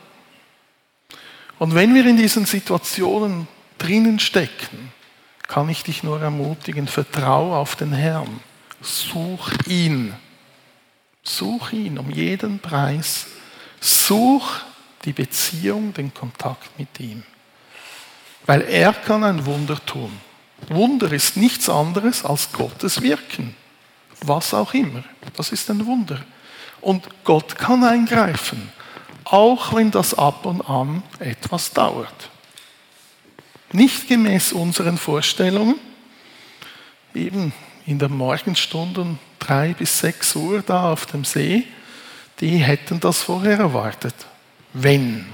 Und 1.60 1.76
wenn 1.76 1.94
wir 1.94 2.06
in 2.06 2.18
diesen 2.18 2.46
Situationen 2.46 3.48
drinnen 3.78 4.20
stecken, 4.20 4.92
kann 5.48 5.70
ich 5.70 5.84
dich 5.84 6.04
nur 6.04 6.22
ermutigen, 6.22 6.88
vertraue 6.88 7.56
auf 7.56 7.76
den 7.76 7.94
Herrn. 7.94 8.40
Such 8.82 9.52
ihn. 9.68 10.14
Such 11.24 11.72
ihn 11.72 11.98
um 11.98 12.10
jeden 12.10 12.60
Preis. 12.60 13.28
Such 13.80 14.62
die 15.06 15.14
Beziehung, 15.14 15.94
den 15.94 16.14
Kontakt 16.14 16.78
mit 16.78 17.00
ihm. 17.00 17.24
Weil 18.46 18.62
er 18.62 18.94
kann 18.94 19.24
ein 19.24 19.46
Wunder 19.46 19.84
tun. 19.86 20.12
Wunder 20.70 21.12
ist 21.12 21.38
nichts 21.38 21.70
anderes 21.70 22.26
als 22.26 22.52
Gottes 22.52 23.02
Wirken. 23.02 23.56
Was 24.22 24.54
auch 24.54 24.74
immer. 24.74 25.04
Das 25.36 25.52
ist 25.52 25.70
ein 25.70 25.86
Wunder. 25.86 26.20
Und 26.82 27.08
Gott 27.24 27.58
kann 27.58 27.84
eingreifen 27.84 28.72
auch 29.32 29.74
wenn 29.74 29.92
das 29.92 30.14
ab 30.14 30.46
und 30.46 30.62
an 30.62 31.04
etwas 31.20 31.72
dauert. 31.74 32.30
Nicht 33.78 34.08
gemäß 34.08 34.54
unseren 34.54 34.98
Vorstellungen, 34.98 35.76
eben 37.14 37.54
in 37.86 38.00
der 38.00 38.10
Morgenstunde 38.10 39.20
drei 39.38 39.76
bis 39.76 40.00
sechs 40.00 40.36
Uhr 40.36 40.64
da 40.64 40.92
auf 40.92 41.06
dem 41.06 41.24
See, 41.24 41.64
die 42.40 42.58
hätten 42.58 43.00
das 43.00 43.22
vorher 43.22 43.60
erwartet. 43.60 44.16
Wenn. 44.74 45.28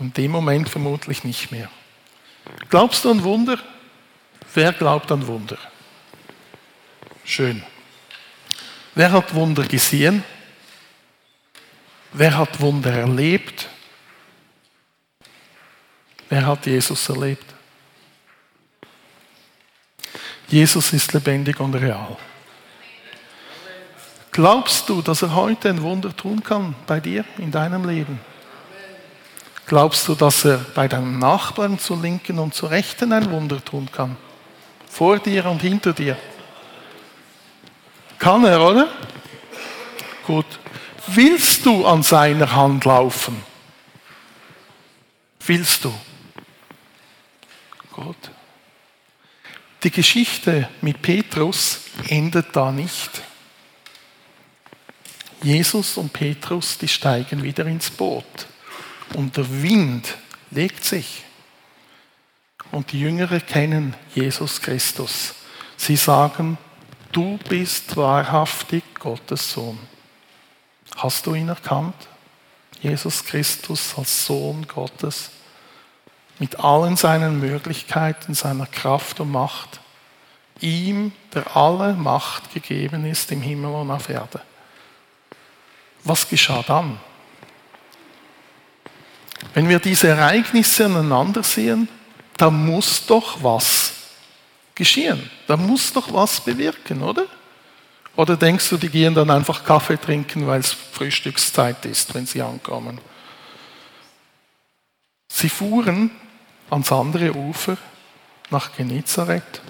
Und 0.00 0.16
dem 0.16 0.32
Moment 0.32 0.68
vermutlich 0.68 1.22
nicht 1.22 1.52
mehr. 1.52 1.70
Glaubst 2.68 3.04
du 3.04 3.12
an 3.12 3.22
Wunder? 3.22 3.60
Wer 4.52 4.72
glaubt 4.72 5.12
an 5.12 5.24
Wunder? 5.28 5.58
Schön. 7.24 7.62
Wer 8.96 9.12
hat 9.12 9.32
Wunder 9.34 9.62
gesehen? 9.62 10.24
Wer 12.12 12.38
hat 12.38 12.58
Wunder 12.58 12.90
erlebt? 12.90 13.68
Wer 16.28 16.46
hat 16.46 16.66
Jesus 16.66 17.08
erlebt? 17.08 17.44
Jesus 20.48 20.92
ist 20.92 21.12
lebendig 21.12 21.58
und 21.60 21.74
real. 21.74 22.16
Glaubst 24.32 24.88
du, 24.88 25.02
dass 25.02 25.22
er 25.22 25.34
heute 25.34 25.70
ein 25.70 25.82
Wunder 25.82 26.14
tun 26.14 26.42
kann 26.42 26.74
bei 26.86 27.00
dir 27.00 27.24
in 27.38 27.50
deinem 27.50 27.88
Leben? 27.88 28.20
Glaubst 29.66 30.06
du, 30.06 30.14
dass 30.14 30.44
er 30.44 30.58
bei 30.58 30.86
deinem 30.86 31.18
Nachbarn 31.18 31.78
zur 31.78 32.00
linken 32.00 32.38
und 32.38 32.54
zur 32.54 32.70
rechten 32.70 33.12
ein 33.12 33.30
Wunder 33.30 33.64
tun 33.64 33.88
kann? 33.90 34.16
Vor 34.88 35.18
dir 35.18 35.46
und 35.46 35.60
hinter 35.60 35.92
dir? 35.92 36.16
Kann 38.18 38.44
er, 38.44 38.60
oder? 38.60 38.88
Gut. 40.26 40.46
Willst 41.08 41.64
du 41.66 41.84
an 41.84 42.02
seiner 42.02 42.54
Hand 42.54 42.84
laufen? 42.84 43.42
Willst 45.46 45.84
du? 45.84 45.94
Gut. 47.96 48.30
Die 49.82 49.90
Geschichte 49.90 50.68
mit 50.82 51.00
Petrus 51.00 51.80
endet 52.08 52.54
da 52.54 52.70
nicht. 52.70 53.22
Jesus 55.42 55.96
und 55.96 56.12
Petrus, 56.12 56.76
die 56.76 56.88
steigen 56.88 57.42
wieder 57.42 57.64
ins 57.64 57.88
Boot 57.90 58.46
und 59.14 59.34
der 59.38 59.62
Wind 59.62 60.14
legt 60.50 60.84
sich. 60.84 61.22
Und 62.70 62.92
die 62.92 63.00
Jüngere 63.00 63.40
kennen 63.40 63.94
Jesus 64.14 64.60
Christus. 64.60 65.34
Sie 65.78 65.96
sagen, 65.96 66.58
du 67.12 67.38
bist 67.48 67.96
wahrhaftig 67.96 68.84
Gottes 68.98 69.52
Sohn. 69.52 69.78
Hast 70.96 71.24
du 71.24 71.34
ihn 71.34 71.48
erkannt? 71.48 71.96
Jesus 72.82 73.24
Christus 73.24 73.94
als 73.96 74.26
Sohn 74.26 74.66
Gottes 74.68 75.30
mit 76.38 76.60
allen 76.60 76.96
seinen 76.96 77.40
Möglichkeiten, 77.40 78.34
seiner 78.34 78.66
Kraft 78.66 79.20
und 79.20 79.30
Macht. 79.30 79.80
Ihm, 80.60 81.12
der 81.34 81.56
alle 81.56 81.94
Macht 81.94 82.52
gegeben 82.52 83.04
ist 83.04 83.30
im 83.32 83.42
Himmel 83.42 83.72
und 83.74 83.90
auf 83.90 84.08
Erde. 84.08 84.40
Was 86.04 86.28
geschah 86.28 86.62
dann? 86.66 86.98
Wenn 89.54 89.68
wir 89.68 89.78
diese 89.78 90.08
Ereignisse 90.08 90.86
aneinander 90.86 91.42
sehen, 91.42 91.88
da 92.36 92.50
muss 92.50 93.04
doch 93.06 93.42
was 93.42 93.92
geschehen. 94.74 95.30
Da 95.46 95.56
muss 95.56 95.92
doch 95.92 96.12
was 96.12 96.40
bewirken, 96.40 97.02
oder? 97.02 97.26
Oder 98.14 98.36
denkst 98.36 98.68
du, 98.70 98.76
die 98.76 98.88
gehen 98.88 99.14
dann 99.14 99.30
einfach 99.30 99.64
Kaffee 99.64 99.98
trinken, 99.98 100.46
weil 100.46 100.60
es 100.60 100.72
Frühstückszeit 100.72 101.84
ist, 101.84 102.14
wenn 102.14 102.26
sie 102.26 102.40
ankommen? 102.40 102.98
Sie 105.28 105.50
fuhren 105.50 106.10
ans 106.70 106.92
andere 106.92 107.34
Ufer 107.34 107.76
nach 108.50 108.74
Genezareth. 108.76 109.62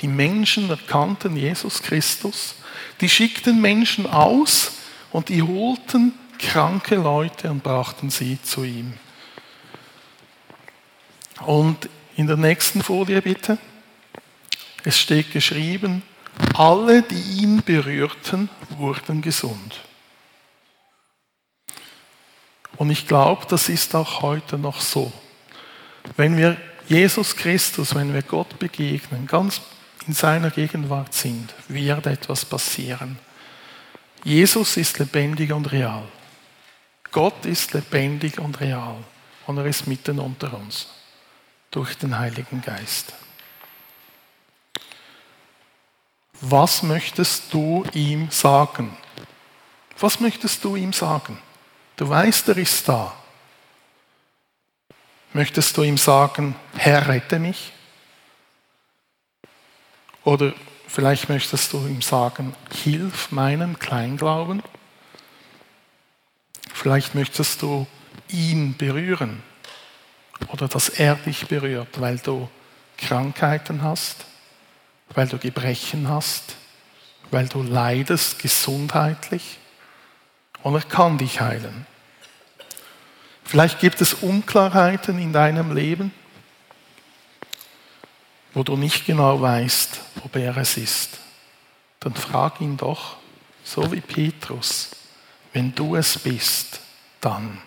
Die 0.00 0.08
Menschen 0.08 0.68
erkannten 0.68 1.36
Jesus 1.36 1.82
Christus. 1.82 2.56
Die 3.00 3.08
schickten 3.08 3.60
Menschen 3.60 4.06
aus 4.06 4.72
und 5.12 5.28
die 5.28 5.42
holten 5.42 6.14
kranke 6.38 6.96
Leute 6.96 7.50
und 7.50 7.62
brachten 7.62 8.10
sie 8.10 8.40
zu 8.42 8.64
ihm. 8.64 8.94
Und 11.46 11.88
in 12.16 12.26
der 12.26 12.36
nächsten 12.36 12.82
Folie 12.82 13.22
bitte. 13.22 13.58
Es 14.84 14.98
steht 14.98 15.32
geschrieben, 15.32 16.02
alle, 16.54 17.02
die 17.02 17.42
ihn 17.42 17.62
berührten, 17.62 18.48
wurden 18.70 19.22
gesund. 19.22 19.80
Und 22.76 22.90
ich 22.90 23.06
glaube, 23.06 23.46
das 23.48 23.68
ist 23.68 23.94
auch 23.94 24.22
heute 24.22 24.58
noch 24.58 24.80
so. 24.80 25.12
Wenn 26.16 26.36
wir 26.36 26.56
Jesus 26.88 27.36
Christus, 27.36 27.94
wenn 27.94 28.12
wir 28.12 28.22
Gott 28.22 28.58
begegnen, 28.58 29.26
ganz 29.26 29.60
in 30.06 30.14
seiner 30.14 30.50
Gegenwart 30.50 31.14
sind, 31.14 31.54
wird 31.68 32.06
etwas 32.06 32.44
passieren. 32.44 33.18
Jesus 34.24 34.76
ist 34.76 34.98
lebendig 34.98 35.52
und 35.52 35.70
real. 35.72 36.04
Gott 37.10 37.44
ist 37.46 37.72
lebendig 37.72 38.38
und 38.38 38.60
real 38.60 38.96
und 39.46 39.58
er 39.58 39.66
ist 39.66 39.86
mitten 39.86 40.18
unter 40.18 40.54
uns 40.54 40.88
durch 41.70 41.96
den 41.96 42.18
Heiligen 42.18 42.62
Geist. 42.62 43.14
Was 46.40 46.82
möchtest 46.82 47.52
du 47.52 47.84
ihm 47.92 48.30
sagen? 48.30 48.96
Was 49.98 50.20
möchtest 50.20 50.64
du 50.64 50.74
ihm 50.74 50.92
sagen? 50.92 51.38
Du 51.96 52.08
weißt, 52.08 52.48
er 52.48 52.56
ist 52.56 52.88
da. 52.88 53.14
Möchtest 55.34 55.76
du 55.76 55.82
ihm 55.82 55.96
sagen, 55.96 56.54
Herr, 56.76 57.08
rette 57.08 57.38
mich? 57.38 57.72
Oder 60.24 60.52
vielleicht 60.86 61.28
möchtest 61.28 61.72
du 61.72 61.78
ihm 61.86 62.02
sagen, 62.02 62.54
hilf 62.82 63.30
meinem 63.32 63.78
Kleinglauben? 63.78 64.62
Vielleicht 66.72 67.14
möchtest 67.14 67.62
du 67.62 67.86
ihn 68.28 68.76
berühren 68.76 69.42
oder 70.48 70.68
dass 70.68 70.88
er 70.88 71.14
dich 71.16 71.46
berührt, 71.46 72.00
weil 72.00 72.18
du 72.18 72.48
Krankheiten 72.98 73.82
hast, 73.82 74.24
weil 75.14 75.28
du 75.28 75.38
Gebrechen 75.38 76.08
hast, 76.08 76.56
weil 77.30 77.48
du 77.48 77.62
leidest 77.62 78.38
gesundheitlich 78.38 79.58
und 80.62 80.74
er 80.74 80.82
kann 80.82 81.18
dich 81.18 81.40
heilen. 81.40 81.86
Vielleicht 83.52 83.80
gibt 83.80 84.00
es 84.00 84.14
Unklarheiten 84.14 85.18
in 85.18 85.30
deinem 85.30 85.74
Leben, 85.76 86.10
wo 88.54 88.62
du 88.62 88.78
nicht 88.78 89.04
genau 89.04 89.42
weißt, 89.42 90.00
ob 90.24 90.36
er 90.36 90.56
es 90.56 90.78
ist. 90.78 91.20
Dann 92.00 92.14
frag 92.14 92.62
ihn 92.62 92.78
doch, 92.78 93.18
so 93.62 93.92
wie 93.92 94.00
Petrus, 94.00 94.92
wenn 95.52 95.74
du 95.74 95.96
es 95.96 96.18
bist, 96.18 96.80
dann. 97.20 97.60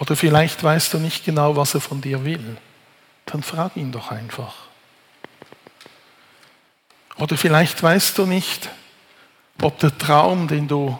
Oder 0.00 0.16
vielleicht 0.16 0.60
weißt 0.60 0.92
du 0.94 0.98
nicht 0.98 1.24
genau, 1.24 1.54
was 1.54 1.74
er 1.74 1.80
von 1.80 2.00
dir 2.00 2.24
will. 2.24 2.56
Dann 3.26 3.44
frag 3.44 3.76
ihn 3.76 3.92
doch 3.92 4.10
einfach. 4.10 4.56
Oder 7.16 7.36
vielleicht 7.36 7.80
weißt 7.80 8.18
du 8.18 8.26
nicht, 8.26 8.70
ob 9.62 9.78
der 9.78 9.96
Traum, 9.96 10.48
den 10.48 10.66
du 10.66 10.98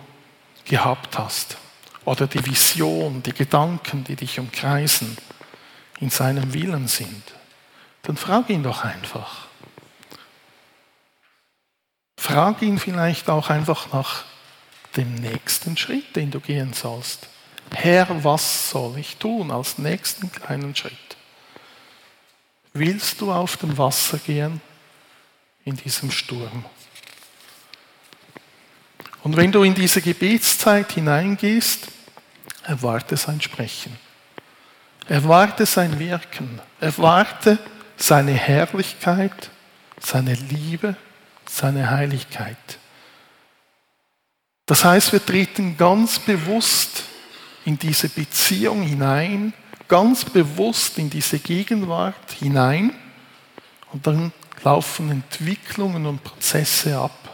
gehabt 0.70 1.18
hast, 1.18 1.59
oder 2.04 2.26
die 2.26 2.44
Vision, 2.46 3.22
die 3.22 3.35
Gedanken, 3.35 4.04
die 4.04 4.16
dich 4.16 4.38
umkreisen, 4.38 5.18
in 5.98 6.09
seinem 6.09 6.54
Willen 6.54 6.88
sind. 6.88 7.22
Dann 8.02 8.16
frag 8.16 8.48
ihn 8.48 8.62
doch 8.62 8.85
einfach. 8.85 9.48
Frag 12.16 12.62
ihn 12.62 12.78
vielleicht 12.78 13.28
auch 13.28 13.50
einfach 13.50 13.92
nach 13.92 14.24
dem 14.96 15.14
nächsten 15.16 15.76
Schritt, 15.76 16.16
den 16.16 16.30
du 16.30 16.40
gehen 16.40 16.72
sollst. 16.72 17.28
Herr, 17.74 18.24
was 18.24 18.70
soll 18.70 18.98
ich 18.98 19.16
tun 19.16 19.50
als 19.50 19.78
nächsten 19.78 20.30
kleinen 20.33 20.74
Schritt? 20.74 21.16
Willst 22.72 23.20
du 23.20 23.33
auf 23.33 23.56
dem 23.56 23.76
Wasser 23.76 24.18
gehen 24.18 24.61
in 25.64 25.76
diesem 25.76 26.11
Sturm? 26.11 26.64
Und 29.22 29.37
wenn 29.37 29.52
du 29.52 29.62
in 29.62 29.74
diese 29.74 30.00
Gebetszeit 30.00 30.92
hineingehst, 30.92 31.88
erwarte 32.64 33.16
sein 33.16 33.40
Sprechen. 33.40 33.96
Erwarte 35.09 35.66
sein 35.66 35.98
Wirken. 35.98 36.61
Erwarte 36.80 37.59
seine 37.96 38.33
Herrlichkeit, 38.33 39.50
seine 40.00 40.35
Liebe 40.35 40.96
seine 41.50 41.90
Heiligkeit. 41.90 42.56
Das 44.66 44.85
heißt, 44.85 45.12
wir 45.12 45.24
treten 45.24 45.76
ganz 45.76 46.18
bewusst 46.20 47.02
in 47.64 47.78
diese 47.78 48.09
Beziehung 48.09 48.83
hinein, 48.83 49.52
ganz 49.88 50.24
bewusst 50.24 50.98
in 50.98 51.11
diese 51.11 51.40
Gegenwart 51.40 52.33
hinein 52.38 52.94
und 53.92 54.06
dann 54.06 54.33
laufen 54.62 55.10
Entwicklungen 55.10 56.06
und 56.06 56.23
Prozesse 56.23 56.96
ab. 56.96 57.29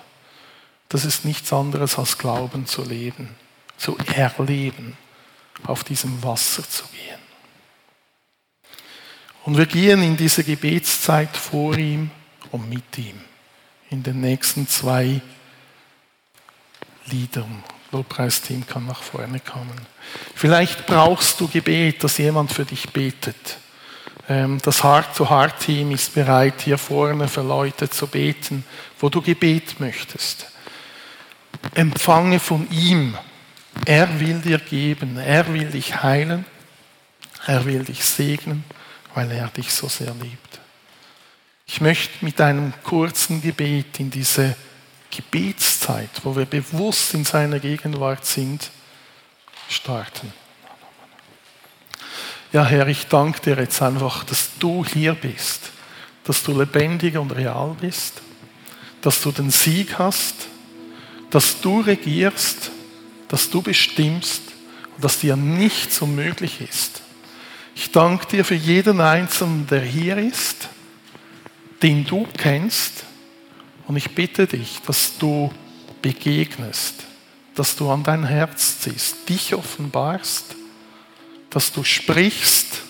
Das 0.89 1.05
ist 1.05 1.25
nichts 1.25 1.53
anderes 1.53 1.99
als 1.99 2.19
Glauben 2.19 2.67
zu 2.67 2.85
leben, 2.85 3.35
zu 3.77 3.97
erleben, 4.15 4.97
auf 5.65 5.85
diesem 5.85 6.23
Wasser 6.23 6.69
zu 6.69 6.85
gehen. 6.89 7.21
Und 9.45 9.57
wir 9.57 9.67
gehen 9.67 10.03
in 10.03 10.17
diese 10.17 10.43
Gebetszeit 10.43 11.37
vor 11.37 11.77
ihm 11.77 12.11
und 12.51 12.69
mit 12.69 12.99
ihm 12.99 13.21
in 13.91 14.03
den 14.03 14.21
nächsten 14.21 14.69
zwei 14.69 15.21
Liedern. 17.07 17.63
Lobpreisteam 17.93 18.67
kann 18.67 18.87
nach 18.87 19.03
vorne 19.03 19.41
kommen. 19.41 19.81
Vielleicht 20.35 20.87
brauchst 20.87 21.41
du 21.41 21.49
Gebet, 21.49 22.03
dass 22.03 22.19
jemand 22.19 22.53
für 22.53 22.65
dich 22.65 22.91
betet. 22.91 23.59
Ähm, 24.29 24.59
das 24.63 24.83
Heart-to-Heart-Team 24.83 25.93
ist 25.93 26.15
bereit, 26.15 26.63
hier 26.63 26.79
vorne 26.79 27.29
für 27.29 27.43
Leute 27.43 27.89
zu 27.89 28.09
beten, 28.09 28.65
wo 28.99 29.09
du 29.09 29.23
Gebet 29.23 29.79
möchtest. 29.79 30.47
Empfange 31.75 32.41
von 32.41 32.71
ihm. 32.71 33.17
Er 33.85 34.21
will 34.21 34.41
dir 34.41 34.59
geben, 34.59 35.19
er 35.19 35.53
will 35.53 35.71
dich 35.71 36.03
heilen, 36.03 36.45
er 37.47 37.65
will 37.65 37.85
dich 37.85 38.05
segnen, 38.05 38.65
weil 39.15 39.31
er 39.31 39.49
dich 39.49 39.73
so 39.73 39.89
sehr 39.89 40.15
liebt. 40.15 40.61
Ich 41.67 41.81
möchte 41.81 42.25
mit 42.25 42.41
einem 42.41 42.73
kurzen 42.83 43.43
Gebet 43.43 44.01
in 44.01 44.11
diese 44.11 44.57
Gebetszeit, 45.11 46.11
wo 46.23 46.37
wir 46.37 46.47
bewusst 46.47 47.15
in 47.15 47.25
seiner 47.25 47.59
Gegenwart 47.59 48.25
sind, 48.25 48.71
starten. 49.69 50.33
Ja, 52.53 52.65
Herr, 52.65 52.87
ich 52.87 53.07
danke 53.09 53.41
dir 53.41 53.57
jetzt 53.59 53.83
einfach, 53.83 54.25
dass 54.25 54.51
du 54.59 54.85
hier 54.85 55.15
bist, 55.15 55.73
dass 56.25 56.43
du 56.43 56.57
lebendig 56.59 57.17
und 57.17 57.33
real 57.33 57.77
bist, 57.81 58.23
dass 59.03 59.21
du 59.21 59.33
den 59.33 59.51
Sieg 59.51 59.99
hast, 59.99 60.49
dass 61.31 61.61
du 61.61 61.81
regierst, 61.81 62.71
dass 63.29 63.51
du 63.51 63.63
bestimmst 63.63 64.43
und 64.95 65.05
dass 65.05 65.21
dir 65.21 65.37
nichts 65.37 66.01
unmöglich 66.01 66.61
ist. 66.61 67.03
Ich 67.75 67.91
danke 67.91 68.27
dir 68.27 68.45
für 68.45 68.55
jeden 68.55 69.01
Einzelnen, 69.01 69.67
der 69.67 69.83
hier 69.83 70.17
ist, 70.17 70.69
den 71.83 72.05
du 72.05 72.27
kennst. 72.39 73.05
Und 73.87 73.97
ich 73.97 74.15
bitte 74.15 74.47
dich, 74.47 74.81
dass 74.87 75.19
du 75.19 75.53
begegnest, 76.01 76.95
dass 77.55 77.77
du 77.77 77.91
an 77.91 78.03
dein 78.03 78.25
Herz 78.25 78.81
ziehst, 78.81 79.29
dich 79.29 79.55
offenbarst, 79.55 80.57
dass 81.51 81.73
du 81.73 81.85
sprichst, 81.85 82.83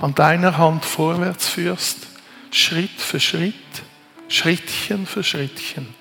an 0.00 0.14
deiner 0.14 0.58
Hand 0.58 0.84
vorwärts 0.84 1.48
führst, 1.48 1.98
Schritt 2.50 2.90
für 3.00 3.20
Schritt, 3.20 3.54
Schrittchen 4.28 5.06
für 5.06 5.22
Schrittchen 5.22 5.94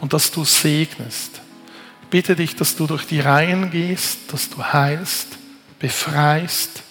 und 0.00 0.12
dass 0.12 0.30
du 0.30 0.44
segnest. 0.44 1.40
Ich 2.02 2.08
bitte 2.08 2.36
dich, 2.36 2.56
dass 2.56 2.76
du 2.76 2.86
durch 2.86 3.06
die 3.06 3.20
Reihen 3.20 3.70
gehst, 3.70 4.32
dass 4.32 4.48
du 4.48 4.62
heilst, 4.62 5.38
befreist, 5.78 6.82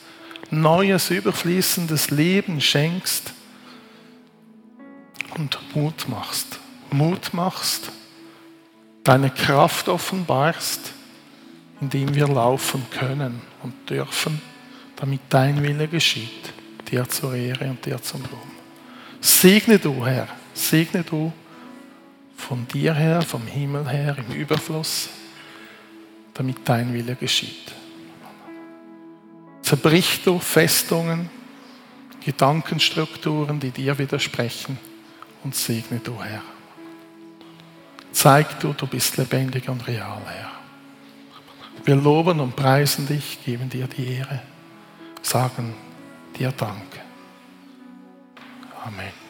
neues, 0.49 1.09
überfließendes 1.09 2.11
Leben 2.11 2.61
schenkst 2.61 3.33
und 5.37 5.57
Mut 5.75 6.07
machst. 6.07 6.59
Mut 6.91 7.33
machst, 7.33 7.89
deine 9.03 9.29
Kraft 9.29 9.89
offenbarst, 9.89 10.93
indem 11.81 12.13
wir 12.15 12.27
laufen 12.27 12.85
können 12.91 13.41
und 13.61 13.89
dürfen, 13.89 14.41
damit 14.95 15.21
dein 15.29 15.61
Wille 15.63 15.87
geschieht, 15.87 16.53
dir 16.89 17.07
zur 17.07 17.35
Ehre 17.35 17.69
und 17.69 17.85
dir 17.85 18.01
zum 18.01 18.21
Ruhm. 18.21 18.51
Segne 19.19 19.77
du, 19.77 20.05
Herr, 20.05 20.27
segne 20.53 21.03
du 21.03 21.33
von 22.37 22.67
dir 22.67 22.93
her, 22.93 23.21
vom 23.21 23.45
Himmel 23.45 23.89
her, 23.89 24.15
im 24.17 24.33
Überfluss, 24.33 25.09
damit 26.33 26.57
dein 26.63 26.93
Wille 26.93 27.15
geschieht. 27.15 27.73
Zerbrich 29.63 30.23
du 30.23 30.39
Festungen, 30.39 31.29
Gedankenstrukturen, 32.23 33.59
die 33.59 33.71
dir 33.71 33.97
widersprechen 33.97 34.77
und 35.43 35.55
segne 35.55 35.99
du, 35.99 36.21
Herr. 36.21 36.41
Zeig 38.13 38.59
du, 38.61 38.73
du 38.73 38.87
bist 38.87 39.17
lebendig 39.17 39.67
und 39.67 39.85
real, 39.87 40.21
Herr. 40.25 40.51
Wir 41.83 41.95
loben 41.95 42.39
und 42.39 42.55
preisen 42.55 43.07
dich, 43.07 43.39
geben 43.43 43.69
dir 43.69 43.87
die 43.87 44.15
Ehre, 44.17 44.41
sagen 45.21 45.73
dir 46.37 46.51
Dank. 46.51 47.01
Amen. 48.85 49.26